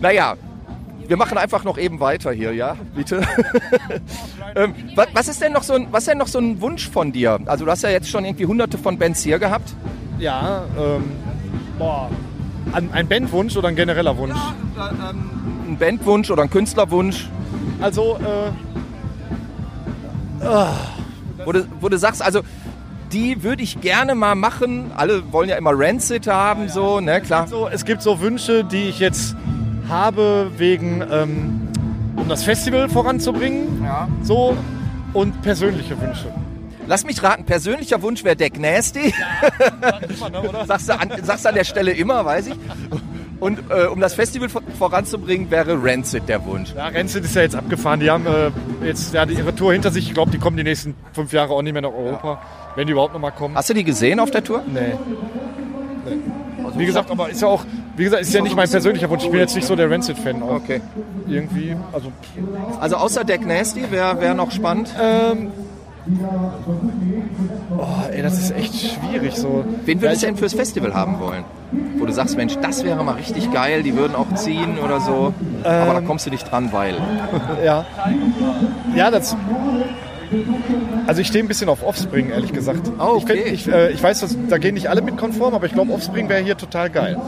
Naja, 0.00 0.36
wir 1.06 1.16
machen 1.16 1.36
einfach 1.38 1.64
noch 1.64 1.78
eben 1.78 2.00
weiter 2.00 2.32
hier, 2.32 2.52
ja? 2.54 2.76
Bitte. 2.94 3.22
ähm, 4.56 4.74
was, 4.94 5.08
was 5.12 5.28
ist 5.28 5.42
denn 5.42 5.52
noch 5.52 5.62
so 5.62 5.74
ein, 5.74 5.88
was 5.90 6.04
ist 6.04 6.10
denn 6.10 6.18
noch 6.18 6.28
so 6.28 6.38
ein 6.38 6.60
Wunsch 6.60 6.88
von 6.88 7.12
dir? 7.12 7.38
Also 7.46 7.64
du 7.64 7.70
hast 7.70 7.82
ja 7.82 7.90
jetzt 7.90 8.08
schon 8.08 8.24
irgendwie 8.24 8.46
hunderte 8.46 8.78
von 8.78 8.98
Bands 8.98 9.22
hier 9.22 9.38
gehabt. 9.38 9.74
Ja, 10.18 10.64
ähm, 10.78 11.04
boah. 11.78 12.10
Ein, 12.72 12.92
ein 12.92 13.08
Bandwunsch 13.08 13.56
oder 13.56 13.68
ein 13.68 13.76
genereller 13.76 14.16
Wunsch? 14.16 14.38
Ein 14.78 15.76
Bandwunsch 15.78 16.30
oder 16.30 16.42
ein 16.44 16.50
Künstlerwunsch, 16.50 17.28
Also, 17.80 18.18
äh, 18.18 18.52
wo 21.44 21.52
du, 21.52 21.66
wo 21.80 21.88
du 21.88 21.98
sagst, 21.98 22.22
also 22.22 22.40
die 23.12 23.42
würde 23.42 23.62
ich 23.62 23.80
gerne 23.80 24.14
mal 24.14 24.34
machen. 24.34 24.90
Alle 24.96 25.32
wollen 25.32 25.48
ja 25.48 25.56
immer 25.56 25.72
Rancid 25.74 26.26
haben, 26.26 26.68
so, 26.68 27.00
ne, 27.00 27.20
klar. 27.20 27.46
so, 27.46 27.68
es 27.68 27.84
gibt 27.84 28.02
so 28.02 28.20
Wünsche, 28.20 28.64
die 28.64 28.88
ich 28.88 28.98
jetzt 28.98 29.36
habe, 29.88 30.50
wegen, 30.56 31.02
ähm, 31.10 31.68
um 32.16 32.28
das 32.28 32.44
Festival 32.44 32.88
voranzubringen. 32.88 33.82
Ja. 33.84 34.08
So, 34.22 34.56
und 35.12 35.42
persönliche 35.42 36.00
Wünsche. 36.00 36.32
Lass 36.86 37.04
mich 37.04 37.22
raten, 37.22 37.44
persönlicher 37.44 38.02
Wunsch 38.02 38.24
wäre 38.24 38.34
Deck 38.34 38.58
Nasty. 38.58 39.14
sagst, 40.66 40.88
du 40.88 40.98
an, 40.98 41.12
sagst 41.22 41.44
du 41.44 41.48
an 41.50 41.54
der 41.54 41.64
Stelle 41.64 41.92
immer, 41.92 42.24
weiß 42.24 42.48
ich. 42.48 42.54
Und 43.42 43.58
äh, 43.70 43.86
um 43.86 43.98
das 44.00 44.14
Festival 44.14 44.48
vor- 44.48 44.62
voranzubringen, 44.78 45.50
wäre 45.50 45.76
Rancid 45.82 46.28
der 46.28 46.44
Wunsch. 46.46 46.72
Ja, 46.76 46.86
Rancid 46.88 47.24
ist 47.24 47.34
ja 47.34 47.42
jetzt 47.42 47.56
abgefahren. 47.56 47.98
Die 47.98 48.08
haben 48.08 48.24
äh, 48.26 48.50
jetzt 48.86 49.12
ja, 49.12 49.24
ihre 49.24 49.52
Tour 49.54 49.72
hinter 49.72 49.90
sich. 49.90 50.06
Ich 50.06 50.14
glaube, 50.14 50.30
die 50.30 50.38
kommen 50.38 50.56
die 50.56 50.62
nächsten 50.62 50.94
fünf 51.12 51.32
Jahre 51.32 51.52
auch 51.52 51.62
nicht 51.62 51.72
mehr 51.72 51.82
nach 51.82 51.92
Europa. 51.92 52.40
Wenn 52.76 52.86
die 52.86 52.92
überhaupt 52.92 53.14
noch 53.14 53.20
mal 53.20 53.32
kommen. 53.32 53.56
Hast 53.56 53.68
du 53.68 53.74
die 53.74 53.82
gesehen 53.82 54.20
auf 54.20 54.30
der 54.30 54.44
Tour? 54.44 54.62
Nee. 54.72 54.80
nee. 56.04 56.16
Wie 56.76 56.86
gesagt, 56.86 57.10
aber 57.10 57.30
ist 57.30 57.42
ja 57.42 57.48
auch, 57.48 57.64
wie 57.96 58.04
gesagt, 58.04 58.22
ist 58.22 58.32
ja 58.32 58.40
nicht 58.42 58.54
mein 58.56 58.70
persönlicher 58.70 59.10
Wunsch. 59.10 59.24
Ich 59.24 59.30
bin 59.30 59.40
jetzt 59.40 59.54
nicht 59.56 59.66
so 59.66 59.74
der 59.76 59.90
Rancid-Fan. 59.90 60.42
Okay. 60.42 60.80
Irgendwie, 61.26 61.76
also 61.92 62.12
Also 62.80 62.96
außer 62.96 63.24
Deck 63.24 63.44
Nasty 63.44 63.90
wäre 63.90 64.20
wär 64.20 64.34
noch 64.34 64.52
spannend. 64.52 64.88
Oh, 67.78 67.86
ey, 68.12 68.22
das 68.22 68.38
ist 68.38 68.50
echt 68.56 68.74
schwierig 68.74 69.36
so. 69.36 69.64
Wen 69.84 70.00
würdest 70.02 70.22
du 70.22 70.26
denn 70.26 70.36
fürs 70.36 70.52
Festival 70.54 70.94
haben 70.94 71.20
wollen? 71.20 71.44
Wo 71.98 72.06
du 72.06 72.12
sagst, 72.12 72.36
Mensch, 72.36 72.54
das 72.60 72.84
wäre 72.84 73.02
mal 73.04 73.14
richtig 73.14 73.52
geil, 73.52 73.82
die 73.82 73.94
würden 73.96 74.14
auch 74.16 74.32
ziehen 74.34 74.78
oder 74.84 75.00
so. 75.00 75.32
Aber 75.62 75.94
da 75.94 76.00
kommst 76.00 76.26
du 76.26 76.30
nicht 76.30 76.50
dran, 76.50 76.72
weil. 76.72 76.94
Ja. 77.64 77.84
Ja, 78.96 79.10
das. 79.10 79.36
Also 81.06 81.20
ich 81.20 81.26
stehe 81.28 81.44
ein 81.44 81.48
bisschen 81.48 81.68
auf 81.68 81.84
Offspring, 81.84 82.30
ehrlich 82.30 82.52
gesagt. 82.52 82.90
Oh, 82.98 83.16
ich, 83.18 83.24
find- 83.26 83.40
okay. 83.40 83.50
ich, 83.52 83.68
äh, 83.68 83.90
ich 83.92 84.02
weiß, 84.02 84.20
dass, 84.20 84.36
da 84.48 84.58
gehen 84.58 84.74
nicht 84.74 84.88
alle 84.88 85.02
mit 85.02 85.16
konform, 85.18 85.54
aber 85.54 85.66
ich 85.66 85.72
glaube, 85.72 85.92
Offspring 85.92 86.28
wäre 86.28 86.42
hier 86.42 86.56
total 86.56 86.88
geil. 86.90 87.18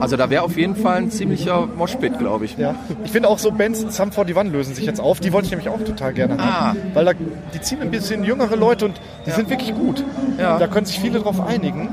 Also 0.00 0.16
da 0.16 0.30
wäre 0.30 0.42
auf 0.42 0.56
jeden 0.56 0.74
Fall 0.76 0.96
ein 0.96 1.10
ziemlicher 1.10 1.66
Moshpit, 1.66 2.18
glaube 2.18 2.46
ich. 2.46 2.56
Ja. 2.56 2.74
Ich 3.04 3.12
finde 3.12 3.28
auch 3.28 3.38
so 3.38 3.52
Bands, 3.52 3.80
Sum 3.94 4.10
41 4.10 4.52
lösen 4.52 4.74
sich 4.74 4.86
jetzt 4.86 5.00
auf. 5.00 5.20
Die 5.20 5.32
wollte 5.32 5.46
ich 5.46 5.50
nämlich 5.50 5.68
auch 5.68 5.80
total 5.82 6.14
gerne 6.14 6.38
haben. 6.38 6.78
Ah. 6.78 6.94
Weil 6.94 7.04
da, 7.04 7.12
die 7.54 7.60
ziehen 7.60 7.80
ein 7.82 7.90
bisschen 7.90 8.24
jüngere 8.24 8.56
Leute 8.56 8.86
und 8.86 9.00
die 9.26 9.30
sind 9.30 9.50
wirklich 9.50 9.74
gut. 9.74 10.02
Ja. 10.38 10.58
Da 10.58 10.66
können 10.66 10.86
sich 10.86 10.98
viele 10.98 11.20
drauf 11.20 11.40
einigen. 11.40 11.90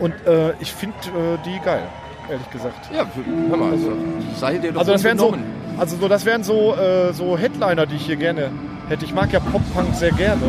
Und 0.00 0.12
äh, 0.26 0.52
ich 0.60 0.72
finde 0.72 0.96
äh, 1.06 1.38
die 1.44 1.58
geil, 1.64 1.82
ehrlich 2.28 2.50
gesagt. 2.50 2.90
Ja, 2.92 3.06
hör 3.48 3.56
mal, 3.56 3.72
also, 3.72 3.92
sei 4.38 4.58
dir 4.58 4.72
doch 4.72 4.80
Also 4.80 4.92
das 4.92 5.04
wären 5.04 5.18
so, 5.18 5.34
also 5.78 5.96
so, 5.96 6.08
das 6.08 6.24
wären 6.26 6.42
so, 6.42 6.74
äh, 6.74 7.12
so 7.12 7.38
Headliner, 7.38 7.86
die 7.86 7.96
ich 7.96 8.06
hier 8.06 8.16
gerne 8.16 8.50
hätte. 8.88 9.04
Ich 9.04 9.14
mag 9.14 9.32
ja 9.32 9.40
Pop-Punk 9.40 9.94
sehr 9.94 10.12
gerne. 10.12 10.42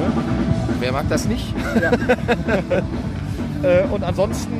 Wer 0.80 0.92
mag 0.92 1.06
das 1.10 1.26
nicht? 1.26 1.54
Äh, 3.64 3.88
und 3.92 4.04
ansonsten, 4.04 4.54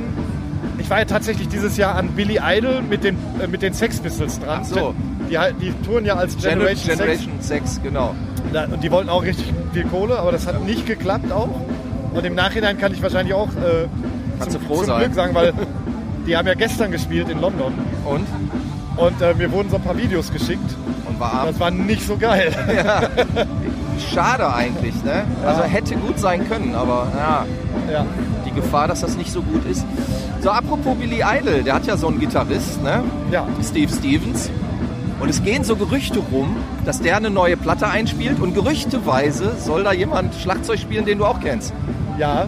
ich 0.78 0.90
war 0.90 0.98
ja 0.98 1.04
tatsächlich 1.04 1.48
dieses 1.48 1.76
Jahr 1.76 1.94
an 1.94 2.08
Billy 2.10 2.38
Idol 2.42 2.82
mit 2.82 3.04
den, 3.04 3.16
äh, 3.40 3.46
mit 3.46 3.62
den 3.62 3.74
Sex 3.74 3.98
Pistols 4.00 4.38
dran. 4.40 4.60
Ach 4.62 4.64
so. 4.64 4.94
Die, 5.28 5.38
die 5.60 5.72
touren 5.84 6.04
ja 6.04 6.14
als 6.14 6.36
Generation, 6.36 6.96
Generation, 6.96 6.98
Generation 6.98 7.32
6, 7.40 7.80
genau. 7.82 8.14
Und 8.72 8.82
die 8.82 8.90
wollten 8.90 9.10
auch 9.10 9.22
richtig 9.22 9.52
viel 9.72 9.84
Kohle, 9.84 10.18
aber 10.18 10.32
das 10.32 10.46
hat 10.46 10.64
nicht 10.64 10.86
geklappt 10.86 11.30
auch. 11.30 11.50
Und 12.14 12.24
im 12.24 12.34
Nachhinein 12.34 12.78
kann 12.78 12.92
ich 12.92 13.02
wahrscheinlich 13.02 13.34
auch 13.34 13.48
äh, 13.48 13.86
Kannst 14.38 14.52
zum, 14.52 14.62
froh 14.62 14.76
zum 14.76 14.86
sein. 14.86 15.00
Glück 15.00 15.14
sagen, 15.14 15.34
weil 15.34 15.52
die 16.26 16.36
haben 16.36 16.46
ja 16.46 16.54
gestern 16.54 16.90
gespielt 16.90 17.28
in 17.28 17.40
London. 17.40 17.74
Und? 18.04 18.26
Und 18.96 19.20
äh, 19.22 19.34
mir 19.34 19.52
wurden 19.52 19.70
so 19.70 19.76
ein 19.76 19.82
paar 19.82 19.96
Videos 19.96 20.32
geschickt. 20.32 20.76
Und 21.06 21.20
war 21.20 21.32
abends. 21.32 21.52
Das 21.52 21.60
war 21.60 21.70
nicht 21.70 22.06
so 22.06 22.16
geil. 22.16 22.52
Schade 24.12 24.52
eigentlich, 24.52 24.94
ne? 25.04 25.24
Also 25.44 25.62
hätte 25.64 25.96
gut 25.96 26.18
sein 26.18 26.48
können, 26.48 26.74
aber 26.74 27.08
ja, 27.16 27.46
ja. 27.90 28.06
die 28.46 28.52
Gefahr, 28.52 28.88
dass 28.88 29.00
das 29.00 29.16
nicht 29.16 29.32
so 29.32 29.42
gut 29.42 29.64
ist. 29.64 29.84
So, 30.40 30.50
apropos 30.50 30.96
Billy 30.96 31.22
Idol, 31.22 31.62
der 31.62 31.74
hat 31.74 31.86
ja 31.86 31.96
so 31.96 32.08
einen 32.08 32.20
Gitarrist, 32.20 32.82
ne? 32.82 33.02
Ja. 33.30 33.46
Steve 33.62 33.92
Stevens. 33.92 34.50
Und 35.20 35.28
es 35.28 35.42
gehen 35.42 35.64
so 35.64 35.74
Gerüchte 35.74 36.20
rum, 36.20 36.56
dass 36.84 37.00
der 37.00 37.16
eine 37.16 37.30
neue 37.30 37.56
Platte 37.56 37.88
einspielt 37.88 38.38
und 38.40 38.54
gerüchteweise 38.54 39.56
soll 39.58 39.82
da 39.82 39.92
jemand 39.92 40.34
Schlagzeug 40.36 40.78
spielen, 40.78 41.04
den 41.04 41.18
du 41.18 41.24
auch 41.24 41.40
kennst. 41.40 41.72
Ja. 42.18 42.46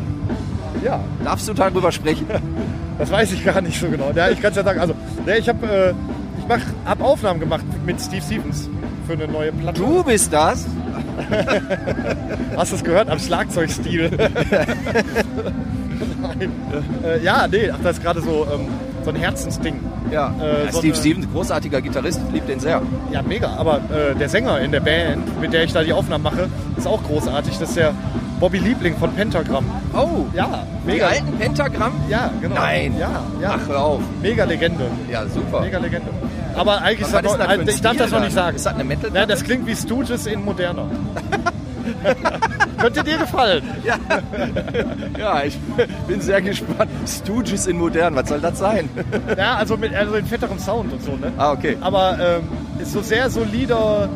Ja. 0.84 1.00
Darfst 1.24 1.48
du 1.48 1.54
darüber 1.54 1.92
sprechen? 1.92 2.26
Das 2.98 3.10
weiß 3.10 3.32
ich 3.32 3.42
gar 3.42 3.62
nicht 3.62 3.80
so 3.80 3.88
genau. 3.88 4.12
Ja, 4.14 4.28
ich 4.28 4.42
kann 4.42 4.50
es 4.50 4.58
ja 4.58 4.62
sagen. 4.62 4.78
Also, 4.78 4.92
ich 5.24 5.48
habe 5.48 5.66
äh, 5.66 5.94
ich 6.38 6.46
mach, 6.46 6.60
hab 6.84 7.00
Aufnahmen 7.00 7.40
gemacht 7.40 7.64
mit 7.86 7.98
Steve 7.98 8.20
Stevens 8.20 8.68
für 9.06 9.14
eine 9.14 9.26
neue 9.26 9.52
Platte. 9.52 9.80
Du 9.80 10.04
bist 10.04 10.30
das? 10.30 10.66
Hast 12.56 12.72
du 12.72 12.76
es 12.76 12.84
gehört? 12.84 13.08
Am 13.08 13.18
Schlagzeugstil. 13.18 14.10
Nein. 16.22 16.52
Äh, 17.04 17.22
ja, 17.22 17.46
nee, 17.50 17.70
ach, 17.70 17.78
das 17.82 17.96
ist 17.98 18.02
gerade 18.02 18.20
so, 18.20 18.46
ähm, 18.52 18.66
so 19.04 19.10
ein 19.10 19.16
Herzensding. 19.16 19.74
Ja. 20.10 20.32
Äh, 20.40 20.66
ja 20.66 20.72
so 20.72 20.78
Steve 20.78 20.94
eine- 20.94 21.00
Stevens, 21.02 21.26
großartiger 21.32 21.80
Gitarrist, 21.80 22.20
liebt 22.32 22.48
den 22.48 22.60
sehr. 22.60 22.80
Ja, 23.12 23.22
mega. 23.22 23.48
Aber 23.56 23.76
äh, 23.90 24.14
der 24.18 24.28
Sänger 24.28 24.60
in 24.60 24.72
der 24.72 24.80
Band, 24.80 25.40
mit 25.40 25.52
der 25.52 25.64
ich 25.64 25.72
da 25.72 25.82
die 25.82 25.92
Aufnahmen 25.92 26.24
mache, 26.24 26.48
ist 26.76 26.86
auch 26.86 27.02
großartig. 27.02 27.58
Das 27.58 27.70
ist 27.70 27.76
der 27.76 27.92
Bobby 28.38 28.58
Liebling 28.58 28.96
von 28.96 29.12
Pentagram. 29.12 29.64
Oh, 29.94 30.24
Ja, 30.34 30.64
die 30.84 30.92
mega. 30.92 31.08
alten 31.08 31.32
Pentagramm? 31.38 31.92
Ja, 32.08 32.30
genau. 32.40 32.54
Nein. 32.54 32.94
Ja, 32.98 33.22
ja. 33.40 33.58
Ach, 33.62 33.68
hör 33.68 33.82
auf. 33.82 34.00
Mega 34.22 34.44
Legende. 34.44 34.84
Ja, 35.10 35.26
super. 35.26 35.60
Mega 35.60 35.78
Legende. 35.78 36.08
Aber 36.54 36.82
eigentlich 36.82 37.00
ist 37.00 37.14
das 37.14 37.22
noch, 37.22 37.38
das 37.38 37.74
ich 37.74 37.80
darf 37.80 37.96
das 37.96 38.10
noch 38.10 38.20
nicht 38.20 38.32
sagen. 38.32 38.56
Ist 38.56 38.66
das 38.66 38.74
eine 38.74 38.84
metal 38.84 39.10
Nein, 39.12 39.28
das 39.28 39.44
klingt 39.44 39.66
wie 39.66 39.76
Stooges 39.76 40.26
in 40.26 40.44
moderner. 40.44 40.86
Könnte 42.78 43.04
dir 43.04 43.18
gefallen. 43.18 43.62
Ja. 43.84 43.96
ja, 45.18 45.42
ich 45.44 45.58
bin 46.08 46.20
sehr 46.20 46.40
gespannt. 46.40 46.90
Stooges 47.06 47.66
in 47.66 47.78
modern, 47.78 48.14
was 48.14 48.28
soll 48.28 48.40
das 48.40 48.58
sein? 48.58 48.88
Ja, 49.36 49.56
also 49.56 49.76
mit 49.76 49.94
also 49.94 50.14
in 50.14 50.24
fetterem 50.26 50.58
Sound 50.58 50.92
und 50.92 51.02
so, 51.02 51.12
ne? 51.12 51.32
ah, 51.36 51.52
okay. 51.52 51.76
Aber 51.80 52.18
ähm, 52.18 52.44
ist 52.80 52.92
so 52.92 53.02
sehr 53.02 53.28
solider 53.30 54.08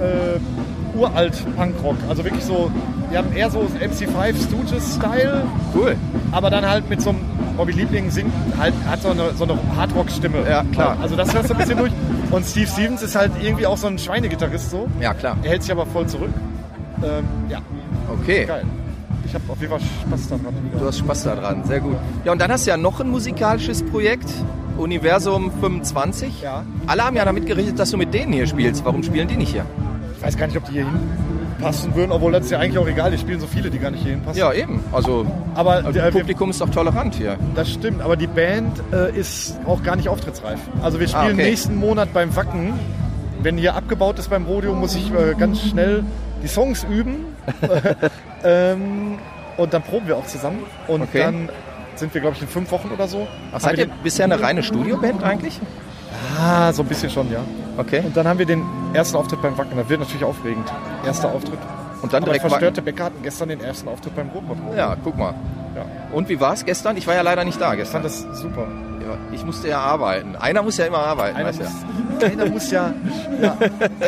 äh, 0.00 0.98
uralt 0.98 1.36
Punkrock. 1.56 1.96
Also 2.08 2.24
wirklich 2.24 2.44
so, 2.44 2.70
wir 3.10 3.18
haben 3.18 3.32
eher 3.32 3.50
so 3.50 3.60
MC5 3.80 4.34
Stooges-Style, 4.48 5.44
Cool. 5.74 5.96
aber 6.32 6.50
dann 6.50 6.66
halt 6.68 6.88
mit 6.88 7.02
so 7.02 7.10
einem 7.10 7.20
Bobby 7.56 7.72
Liebling 7.72 8.10
singt, 8.10 8.32
halt, 8.58 8.74
hat 8.88 9.02
so 9.02 9.08
eine, 9.10 9.32
so 9.34 9.44
eine 9.44 9.58
Hardrock-Stimme. 9.76 10.38
Ja, 10.48 10.62
klar. 10.72 10.96
Also 11.00 11.16
das 11.16 11.32
hörst 11.34 11.50
du 11.50 11.54
ein 11.54 11.58
bisschen 11.58 11.78
durch. 11.78 11.92
Und 12.30 12.44
Steve 12.44 12.66
Stevens 12.66 13.02
ist 13.02 13.14
halt 13.16 13.32
irgendwie 13.42 13.66
auch 13.66 13.76
so 13.76 13.86
ein 13.86 13.98
Schweinegitarrist 13.98 14.70
so. 14.70 14.88
Ja, 15.00 15.14
klar. 15.14 15.36
Er 15.42 15.50
hält 15.50 15.62
sich 15.62 15.72
aber 15.72 15.86
voll 15.86 16.06
zurück. 16.06 16.30
Ähm, 17.02 17.24
ja, 17.48 17.58
Okay. 18.22 18.44
geil. 18.46 18.64
Ich 19.24 19.34
habe 19.34 19.44
auf 19.48 19.60
jeden 19.60 19.70
Fall 19.72 19.80
Spaß 19.80 20.28
daran. 20.28 20.54
Du 20.78 20.86
hast 20.86 20.98
Spaß 20.98 21.24
daran, 21.24 21.64
sehr 21.64 21.80
gut. 21.80 21.96
Ja, 22.24 22.30
und 22.32 22.40
dann 22.40 22.50
hast 22.52 22.64
du 22.66 22.70
ja 22.70 22.76
noch 22.76 23.00
ein 23.00 23.10
musikalisches 23.10 23.82
Projekt, 23.84 24.28
Universum 24.78 25.50
25. 25.60 26.42
Ja. 26.42 26.62
Alle 26.86 27.04
haben 27.04 27.16
ja 27.16 27.24
damit 27.24 27.46
gerechnet, 27.46 27.78
dass 27.78 27.90
du 27.90 27.96
mit 27.96 28.14
denen 28.14 28.32
hier 28.32 28.46
spielst. 28.46 28.84
Warum 28.84 29.02
spielen 29.02 29.26
die 29.26 29.36
nicht 29.36 29.50
hier? 29.52 29.64
Ich 30.16 30.22
weiß 30.22 30.36
gar 30.36 30.46
nicht, 30.46 30.56
ob 30.56 30.64
die 30.66 30.72
hier 30.74 30.86
hinpassen 31.56 31.94
würden, 31.94 32.12
obwohl 32.12 32.32
das 32.32 32.44
ist 32.46 32.50
ja 32.50 32.58
eigentlich 32.58 32.78
auch 32.78 32.86
egal. 32.88 33.10
Die 33.10 33.18
spielen 33.18 33.40
so 33.40 33.46
viele, 33.46 33.70
die 33.70 33.78
gar 33.78 33.90
nicht 33.90 34.02
hier 34.02 34.12
hinpassen. 34.12 34.38
Ja, 34.38 34.52
eben. 34.52 34.82
Also, 34.92 35.26
Aber 35.54 35.72
also 35.72 35.92
das 35.92 36.04
wir, 36.04 36.10
Publikum 36.20 36.50
ist 36.50 36.60
doch 36.60 36.70
tolerant 36.70 37.14
hier. 37.14 37.36
das 37.54 37.70
stimmt, 37.70 38.02
aber 38.02 38.16
die 38.16 38.26
Band 38.26 38.80
äh, 38.92 39.16
ist 39.18 39.56
auch 39.66 39.82
gar 39.82 39.96
nicht 39.96 40.08
auftrittsreif. 40.08 40.58
Also 40.82 41.00
wir 41.00 41.06
Ah, 41.08 41.10
spielen 41.22 41.34
okay. 41.38 41.48
nächsten 41.50 41.76
Monat 41.76 42.12
beim 42.12 42.34
Wacken. 42.36 42.74
Wenn 43.42 43.58
hier 43.58 43.74
abgebaut 43.74 44.18
ist 44.18 44.28
beim 44.30 44.44
Rodeo, 44.46 44.74
muss 44.74 44.94
ich 44.94 45.10
äh, 45.12 45.34
ganz 45.38 45.60
schnell 45.62 46.04
die 46.42 46.48
Songs 46.48 46.84
üben. 46.84 47.24
ähm, 48.44 49.18
und 49.56 49.72
dann 49.72 49.82
proben 49.82 50.06
wir 50.08 50.16
auch 50.16 50.26
zusammen. 50.26 50.60
Und 50.88 51.02
Okay. 51.02 51.18
dann 51.20 51.48
sind 51.94 52.12
wir, 52.12 52.20
glaube 52.20 52.36
ich, 52.36 52.42
in 52.42 52.48
fünf 52.48 52.70
Wochen 52.72 52.90
oder 52.92 53.08
so. 53.08 53.26
Ach, 53.52 53.60
seid 53.60 53.78
ihr 53.78 53.88
bisher 54.02 54.24
eine 54.24 54.40
reine 54.40 54.62
Studioband 54.62 55.22
eigentlich? 55.22 55.60
ah, 56.38 56.72
so 56.72 56.82
ein 56.82 56.88
bisschen 56.88 57.10
schon, 57.10 57.30
ja. 57.30 57.40
Okay. 57.78 58.00
Und 58.04 58.16
dann 58.16 58.26
haben 58.26 58.38
wir 58.38 58.46
den 58.46 58.62
ersten 58.96 59.16
Auftritt 59.16 59.42
beim 59.42 59.56
Wacken. 59.56 59.76
Das 59.76 59.88
wird 59.88 60.00
natürlich 60.00 60.24
aufregend. 60.24 60.70
Erster 61.04 61.30
Auftritt. 61.30 61.58
Und 62.02 62.12
dann 62.12 62.22
Aber 62.22 62.32
direkt 62.32 62.48
verstörte 62.48 62.82
Bäcker 62.82 63.04
hatten 63.04 63.22
gestern 63.22 63.48
den 63.48 63.60
ersten 63.60 63.88
Auftritt 63.88 64.14
beim 64.16 64.28
Ruhrpott. 64.28 64.56
Ja, 64.76 64.96
guck 65.02 65.16
mal. 65.16 65.34
Ja. 65.74 65.84
Und 66.12 66.28
wie 66.28 66.40
war 66.40 66.52
es 66.54 66.64
gestern? 66.64 66.96
Ich 66.96 67.06
war 67.06 67.14
ja 67.14 67.22
leider 67.22 67.44
nicht 67.44 67.60
da 67.60 67.72
Ich 67.72 67.78
gestern. 67.80 68.02
fand 68.02 68.06
das 68.06 68.40
super. 68.40 68.66
Ja, 69.00 69.16
ich 69.32 69.44
musste 69.44 69.68
ja 69.68 69.80
arbeiten. 69.80 70.36
Einer 70.36 70.62
muss 70.62 70.76
ja 70.78 70.86
immer 70.86 70.98
arbeiten, 70.98 71.36
Einer 71.36 71.48
weißt 71.48 71.60
muss, 71.60 71.70
ja. 72.20 72.26
einer 72.26 72.46
muss 72.46 72.70
ja. 72.70 72.92
ja. 73.40 73.56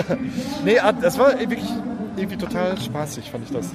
nee, 0.64 0.78
das 1.00 1.18
war 1.18 1.38
wirklich 1.38 1.68
irgendwie 2.16 2.37
total 2.37 2.78
spaßig, 2.78 3.30
fand 3.30 3.45
ich 3.45 3.52
das. 3.52 3.71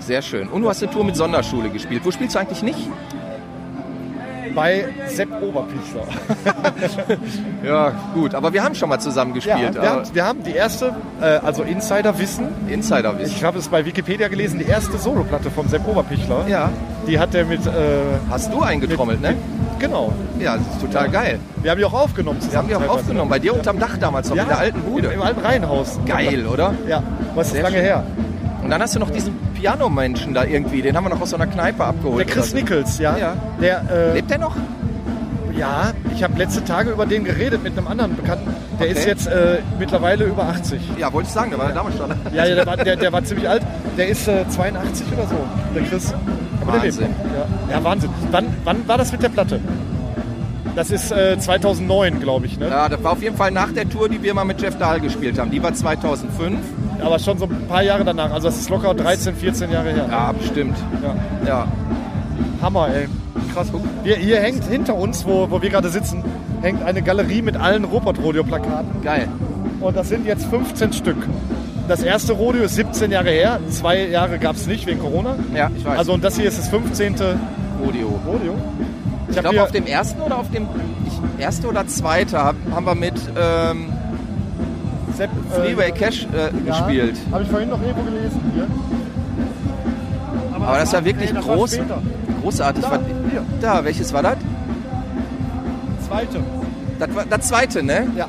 Sehr 0.00 0.22
schön. 0.22 0.48
Und 0.48 0.62
du 0.62 0.68
hast 0.68 0.82
eine 0.82 0.92
Tour 0.92 1.04
mit 1.04 1.16
Sonderschule 1.16 1.70
gespielt. 1.70 2.02
Wo 2.04 2.10
spielst 2.10 2.36
du 2.36 2.40
eigentlich 2.40 2.62
nicht? 2.62 2.88
Bei 4.54 4.84
Sepp 5.06 5.28
Oberpichler. 5.42 6.02
Ja, 7.64 7.92
gut. 8.14 8.34
Aber 8.34 8.52
wir 8.52 8.62
haben 8.62 8.74
schon 8.74 8.88
mal 8.88 8.98
zusammen 8.98 9.32
Ja, 9.32 9.34
gespielt. 9.56 9.74
wir, 9.74 9.80
aber 9.82 9.90
haben, 10.02 10.14
wir 10.14 10.24
haben 10.24 10.42
die 10.42 10.52
erste, 10.54 10.94
äh, 11.20 11.24
also 11.24 11.62
Insider-Wissen, 11.62 12.46
Insiderwissen. 12.68 13.34
ich 13.36 13.44
habe 13.44 13.58
es 13.58 13.68
bei 13.68 13.84
Wikipedia 13.84 14.28
gelesen, 14.28 14.58
die 14.58 14.66
erste 14.66 14.96
Soloplatte 14.98 15.50
von 15.50 15.68
Sepp 15.68 15.86
Oberpichler. 15.86 16.46
Ja. 16.48 16.70
Die 17.06 17.18
hat 17.18 17.34
er 17.34 17.44
mit. 17.44 17.66
Äh, 17.66 17.70
Hast 18.30 18.52
du 18.52 18.60
eingetrommelt, 18.62 19.20
ne? 19.20 19.34
genau. 19.78 20.12
Ja, 20.38 20.56
das 20.56 20.66
ist 20.74 20.80
total 20.80 21.08
geil. 21.08 21.38
Wir 21.62 21.70
haben 21.70 21.78
die 21.78 21.84
auch 21.84 21.94
aufgenommen. 21.94 22.38
Wir 22.48 22.58
haben 22.58 22.68
die 22.68 22.74
auch 22.74 22.88
aufgenommen. 22.88 23.30
Bei 23.30 23.38
dir 23.38 23.54
unterm 23.54 23.78
Dach 23.78 23.96
damals 23.98 24.28
noch 24.28 24.36
Ja, 24.36 24.42
in 24.44 24.48
der 24.48 24.58
alten 24.58 24.80
Bude. 24.82 25.08
Im 25.08 25.22
alten 25.22 25.40
Reihenhaus. 25.40 25.98
Geil, 26.06 26.46
oder? 26.46 26.74
Ja, 26.88 27.02
was 27.34 27.48
ist 27.48 27.54
Sehr 27.54 27.62
lange 27.62 27.76
schön. 27.76 27.84
her? 27.84 28.04
Und 28.62 28.70
dann 28.70 28.82
hast 28.82 28.94
du 28.94 28.98
noch 29.00 29.10
diesen 29.10 29.34
Pianomenschen 29.58 30.34
da 30.34 30.44
irgendwie. 30.44 30.82
Den 30.82 30.96
haben 30.96 31.04
wir 31.04 31.10
noch 31.10 31.20
aus 31.20 31.30
so 31.30 31.36
einer 31.36 31.48
Kneipe 31.48 31.84
abgeholt. 31.84 32.28
Der 32.28 32.32
Chris. 32.34 32.54
Nichols, 32.54 32.98
ja. 32.98 33.16
Ja. 33.16 33.36
Der, 33.60 33.82
äh, 33.90 34.14
Lebt 34.14 34.30
der 34.30 34.38
noch? 34.38 34.54
Ja, 35.56 35.90
ich 36.14 36.22
habe 36.22 36.38
letzte 36.38 36.64
Tage 36.64 36.90
über 36.92 37.04
den 37.06 37.24
geredet 37.24 37.64
mit 37.64 37.76
einem 37.76 37.88
anderen 37.88 38.14
Bekannten. 38.14 38.54
Der 38.78 38.86
Okay. 38.88 38.96
ist 38.96 39.06
jetzt 39.06 39.26
äh, 39.26 39.58
mittlerweile 39.80 40.24
über 40.26 40.44
80. 40.44 40.80
Ja, 40.98 41.12
wollte 41.12 41.26
ich 41.26 41.34
sagen. 41.34 41.50
Der 41.50 41.58
war 41.58 41.68
ja 41.70 41.74
damals 41.74 41.96
schon. 41.96 42.10
Ja, 42.32 42.44
ja 42.46 42.54
der, 42.54 42.66
war, 42.66 42.76
der, 42.76 42.94
der 42.94 43.12
war 43.12 43.24
ziemlich 43.24 43.48
alt. 43.48 43.62
Der 43.96 44.06
ist 44.08 44.28
äh, 44.28 44.48
82 44.48 45.06
oder 45.12 45.26
so, 45.26 45.34
der 45.74 45.82
Chris. 45.82 46.14
Aber 46.62 46.72
der 46.72 46.82
lebt 46.82 47.00
Wahnsinn. 47.00 47.08
noch. 47.10 47.68
Ja. 47.70 47.76
ja, 47.78 47.84
Wahnsinn. 47.84 48.10
Wann, 48.30 48.46
wann 48.62 48.86
war 48.86 48.98
das 48.98 49.10
mit 49.10 49.20
der 49.24 49.30
Platte? 49.30 49.58
Das 50.76 50.90
ist 50.92 51.10
äh, 51.10 51.36
2009, 51.36 52.20
glaube 52.20 52.46
ich. 52.46 52.56
Ne? 52.60 52.68
Ja, 52.68 52.88
das 52.88 53.02
war 53.02 53.10
auf 53.12 53.22
jeden 53.22 53.36
Fall 53.36 53.50
nach 53.50 53.72
der 53.72 53.88
Tour, 53.88 54.08
die 54.08 54.22
wir 54.22 54.32
mal 54.34 54.44
mit 54.44 54.62
Jeff 54.62 54.78
Dahl 54.78 55.00
gespielt 55.00 55.36
haben. 55.40 55.50
Die 55.50 55.60
war 55.60 55.74
2005. 55.74 56.56
Aber 57.00 57.18
schon 57.18 57.38
so 57.38 57.44
ein 57.46 57.66
paar 57.68 57.82
Jahre 57.82 58.04
danach. 58.04 58.30
Also 58.32 58.48
das 58.48 58.58
ist 58.58 58.70
locker 58.70 58.94
13, 58.94 59.34
14 59.36 59.70
Jahre 59.70 59.90
her. 59.92 60.06
Ja, 60.10 60.32
bestimmt. 60.32 60.76
Ja. 61.02 61.14
Ja. 61.48 61.68
Hammer, 62.62 62.88
ey. 62.88 63.08
Krass. 63.54 63.68
Wir, 64.02 64.16
hier 64.16 64.40
hängt 64.40 64.64
hinter 64.64 64.94
uns, 64.94 65.24
wo, 65.24 65.48
wo 65.50 65.62
wir 65.62 65.70
gerade 65.70 65.88
sitzen, 65.88 66.24
hängt 66.60 66.82
eine 66.82 67.02
Galerie 67.02 67.42
mit 67.42 67.56
allen 67.56 67.84
Robot-Rodeo-Plakaten. 67.84 69.02
Geil. 69.02 69.28
Und 69.80 69.96
das 69.96 70.08
sind 70.08 70.26
jetzt 70.26 70.46
15 70.46 70.92
Stück. 70.92 71.16
Das 71.86 72.02
erste 72.02 72.32
Rodeo 72.32 72.64
ist 72.64 72.74
17 72.74 73.10
Jahre 73.12 73.30
her. 73.30 73.60
Zwei 73.70 74.06
Jahre 74.08 74.38
gab 74.38 74.56
es 74.56 74.66
nicht 74.66 74.86
wegen 74.86 74.98
Corona. 75.00 75.36
Ja, 75.54 75.70
ich 75.76 75.84
weiß. 75.84 75.98
Also 75.98 76.12
und 76.12 76.22
das 76.24 76.36
hier 76.36 76.48
ist 76.48 76.58
das 76.58 76.68
15. 76.68 77.14
Rodeo. 77.82 78.18
Rodeo. 78.26 78.54
Ich 79.30 79.36
hab 79.36 79.42
glaube, 79.44 79.54
hier- 79.56 79.62
auf 79.62 79.70
dem 79.70 79.86
ersten 79.86 80.20
oder 80.20 80.38
auf 80.38 80.50
dem 80.50 80.66
ich, 81.06 81.42
erste 81.42 81.68
oder 81.68 81.86
zweite 81.86 82.42
hab, 82.42 82.56
haben 82.74 82.84
wir 82.86 82.94
mit 82.94 83.14
ähm, 83.40 83.86
Sepp, 85.18 85.30
Freeway 85.50 85.90
Cash 85.90 86.28
äh, 86.32 86.52
gespielt. 86.64 87.16
Habe 87.32 87.42
ich 87.42 87.50
vorhin 87.50 87.68
noch 87.70 87.82
irgendwo 87.82 88.02
gelesen. 88.04 88.40
Hier. 88.54 88.68
Aber 90.54 90.74
das 90.78 90.84
ist 90.84 90.92
ja 90.92 91.04
wirklich 91.04 91.30
nee, 91.32 91.36
das 91.38 91.48
war 91.48 91.56
groß, 91.56 91.74
später. 91.74 92.02
großartig. 92.40 92.84
Da, 92.84 92.90
Was- 92.92 93.00
hier. 93.28 93.42
da, 93.60 93.84
welches 93.84 94.12
war 94.12 94.22
das? 94.22 94.36
Zweite. 96.06 96.38
Das 97.00 97.14
war 97.16 97.24
das 97.28 97.48
zweite, 97.48 97.82
ne? 97.82 98.06
Ja. 98.16 98.28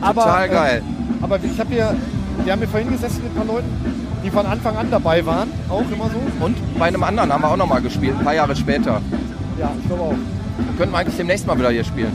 Aber, 0.00 0.22
Total 0.22 0.46
äh, 0.46 0.48
geil. 0.48 0.82
Aber 1.22 1.38
ich 1.40 1.60
habe 1.60 1.72
hier, 1.72 1.94
wir 2.42 2.52
haben 2.52 2.58
hier 2.58 2.68
vorhin 2.68 2.90
gesessen 2.90 3.22
mit 3.22 3.32
ein 3.32 3.36
paar 3.36 3.54
Leuten, 3.54 3.68
die 4.24 4.30
von 4.30 4.44
Anfang 4.44 4.76
an 4.76 4.88
dabei 4.90 5.24
waren. 5.24 5.48
Auch 5.68 5.88
immer 5.88 6.10
so. 6.10 6.44
Und 6.44 6.56
bei 6.80 6.86
einem 6.86 7.04
anderen 7.04 7.32
haben 7.32 7.42
wir 7.42 7.48
auch 7.52 7.56
nochmal 7.56 7.80
gespielt, 7.80 8.16
ein 8.18 8.24
paar 8.24 8.34
Jahre 8.34 8.56
später. 8.56 9.00
Ja, 9.56 9.70
ich 9.80 9.86
glaube 9.86 10.02
auch. 10.02 10.14
Könnten 10.76 10.92
wir 10.92 10.98
eigentlich 10.98 11.16
demnächst 11.16 11.46
mal 11.46 11.56
wieder 11.56 11.70
hier 11.70 11.84
spielen. 11.84 12.12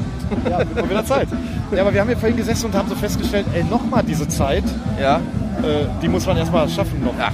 Ja, 0.50 0.60
wird 0.60 0.76
mal 0.76 0.90
wieder 0.90 1.06
Zeit. 1.06 1.30
Ja, 1.76 1.82
aber 1.82 1.94
wir 1.94 2.02
haben 2.02 2.08
hier 2.08 2.18
vorhin 2.18 2.38
gesessen 2.38 2.68
und 2.68 2.76
haben 2.76 2.88
so 2.90 2.96
festgestellt, 2.96 3.46
ey, 3.54 3.64
nochmal 3.64 4.04
diese 4.04 4.28
Zeit, 4.28 4.64
Ja? 5.02 5.18
äh, 5.18 5.86
die 6.02 6.08
muss 6.08 6.26
man 6.26 6.38
erstmal 6.38 6.68
schaffen 6.70 7.04
noch. 7.04 7.14
Ach, 7.20 7.32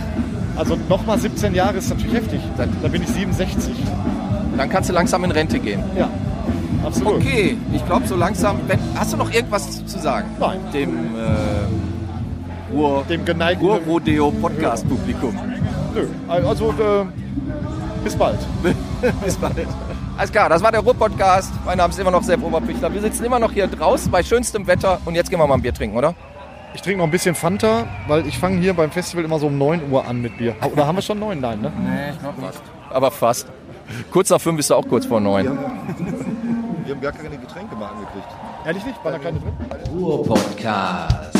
Also 0.57 0.77
nochmal 0.89 1.17
17 1.19 1.53
Jahre 1.55 1.77
ist 1.77 1.89
natürlich 1.89 2.13
heftig. 2.13 2.41
Da 2.57 2.87
bin 2.87 3.01
ich 3.01 3.09
67. 3.09 3.73
dann 4.57 4.69
kannst 4.69 4.89
du 4.89 4.93
langsam 4.93 5.23
in 5.23 5.31
Rente 5.31 5.57
gehen. 5.59 5.81
Ja, 5.97 6.09
absolut. 6.85 7.15
Okay, 7.15 7.57
ich 7.73 7.85
glaube 7.85 8.05
so 8.07 8.15
langsam. 8.15 8.57
Wenn, 8.67 8.79
hast 8.95 9.13
du 9.13 9.17
noch 9.17 9.31
irgendwas 9.31 9.85
zu 9.85 9.99
sagen? 9.99 10.27
Nein. 10.39 10.59
Dem 10.73 10.89
äh, 11.15 12.73
Ruhr, 12.75 13.03
Dem 13.09 13.23
geneigten... 13.25 13.65
Ruhr-Rodeo-Podcast-Publikum. 13.65 15.33
Nö, 15.95 16.07
also 16.27 16.69
äh, 16.71 17.05
bis 18.03 18.15
bald. 18.15 18.37
Bis 19.25 19.35
bald. 19.37 19.55
Alles 20.19 20.33
klar, 20.33 20.49
das 20.49 20.61
war 20.61 20.69
der 20.69 20.81
Ruhr-Podcast. 20.81 21.49
Mein 21.63 21.77
Name 21.77 21.93
ist 21.93 21.97
immer 21.97 22.11
noch 22.11 22.23
Sepp 22.23 22.43
Oberpichler. 22.43 22.93
Wir 22.93 22.99
sitzen 22.99 23.23
immer 23.23 23.39
noch 23.39 23.53
hier 23.53 23.67
draußen 23.67 24.11
bei 24.11 24.21
schönstem 24.21 24.67
Wetter 24.67 24.99
und 25.05 25.15
jetzt 25.15 25.29
gehen 25.29 25.39
wir 25.39 25.47
mal 25.47 25.53
ein 25.53 25.61
Bier 25.61 25.73
trinken, 25.73 25.95
oder? 25.95 26.13
Ich 26.73 26.81
trinke 26.81 26.97
noch 26.97 27.05
ein 27.05 27.11
bisschen 27.11 27.35
Fanta, 27.35 27.87
weil 28.05 28.27
ich 28.27 28.37
fange 28.37 28.59
hier 28.59 28.73
beim 28.73 28.91
Festival 28.91 29.23
immer 29.23 29.39
so 29.39 29.47
um 29.47 29.57
9 29.57 29.89
Uhr 29.89 30.05
an 30.05 30.21
mit 30.21 30.37
Bier. 30.37 30.57
Oder 30.73 30.85
haben 30.85 30.97
wir 30.97 31.01
schon 31.03 31.19
9? 31.19 31.39
Nein, 31.39 31.61
ne? 31.61 31.71
Aber 32.89 33.11
fast. 33.11 33.47
Kurz 34.11 34.29
nach 34.29 34.41
fünf 34.41 34.59
ist 34.59 34.69
er 34.69 34.75
auch 34.75 34.87
kurz 34.89 35.05
vor 35.05 35.21
neun. 35.21 35.45
Wir 36.85 36.95
haben 36.95 37.01
gar 37.01 37.11
keine 37.13 37.37
Getränke 37.37 37.75
mal 37.75 37.87
angekriegt. 37.87 38.27
Ehrlich 38.65 38.85
nicht? 38.85 39.05
War 39.05 39.13
da 39.13 39.19
keine 39.19 39.39
drin? 39.39 39.53
Ruhr-Podcast. 39.95 41.38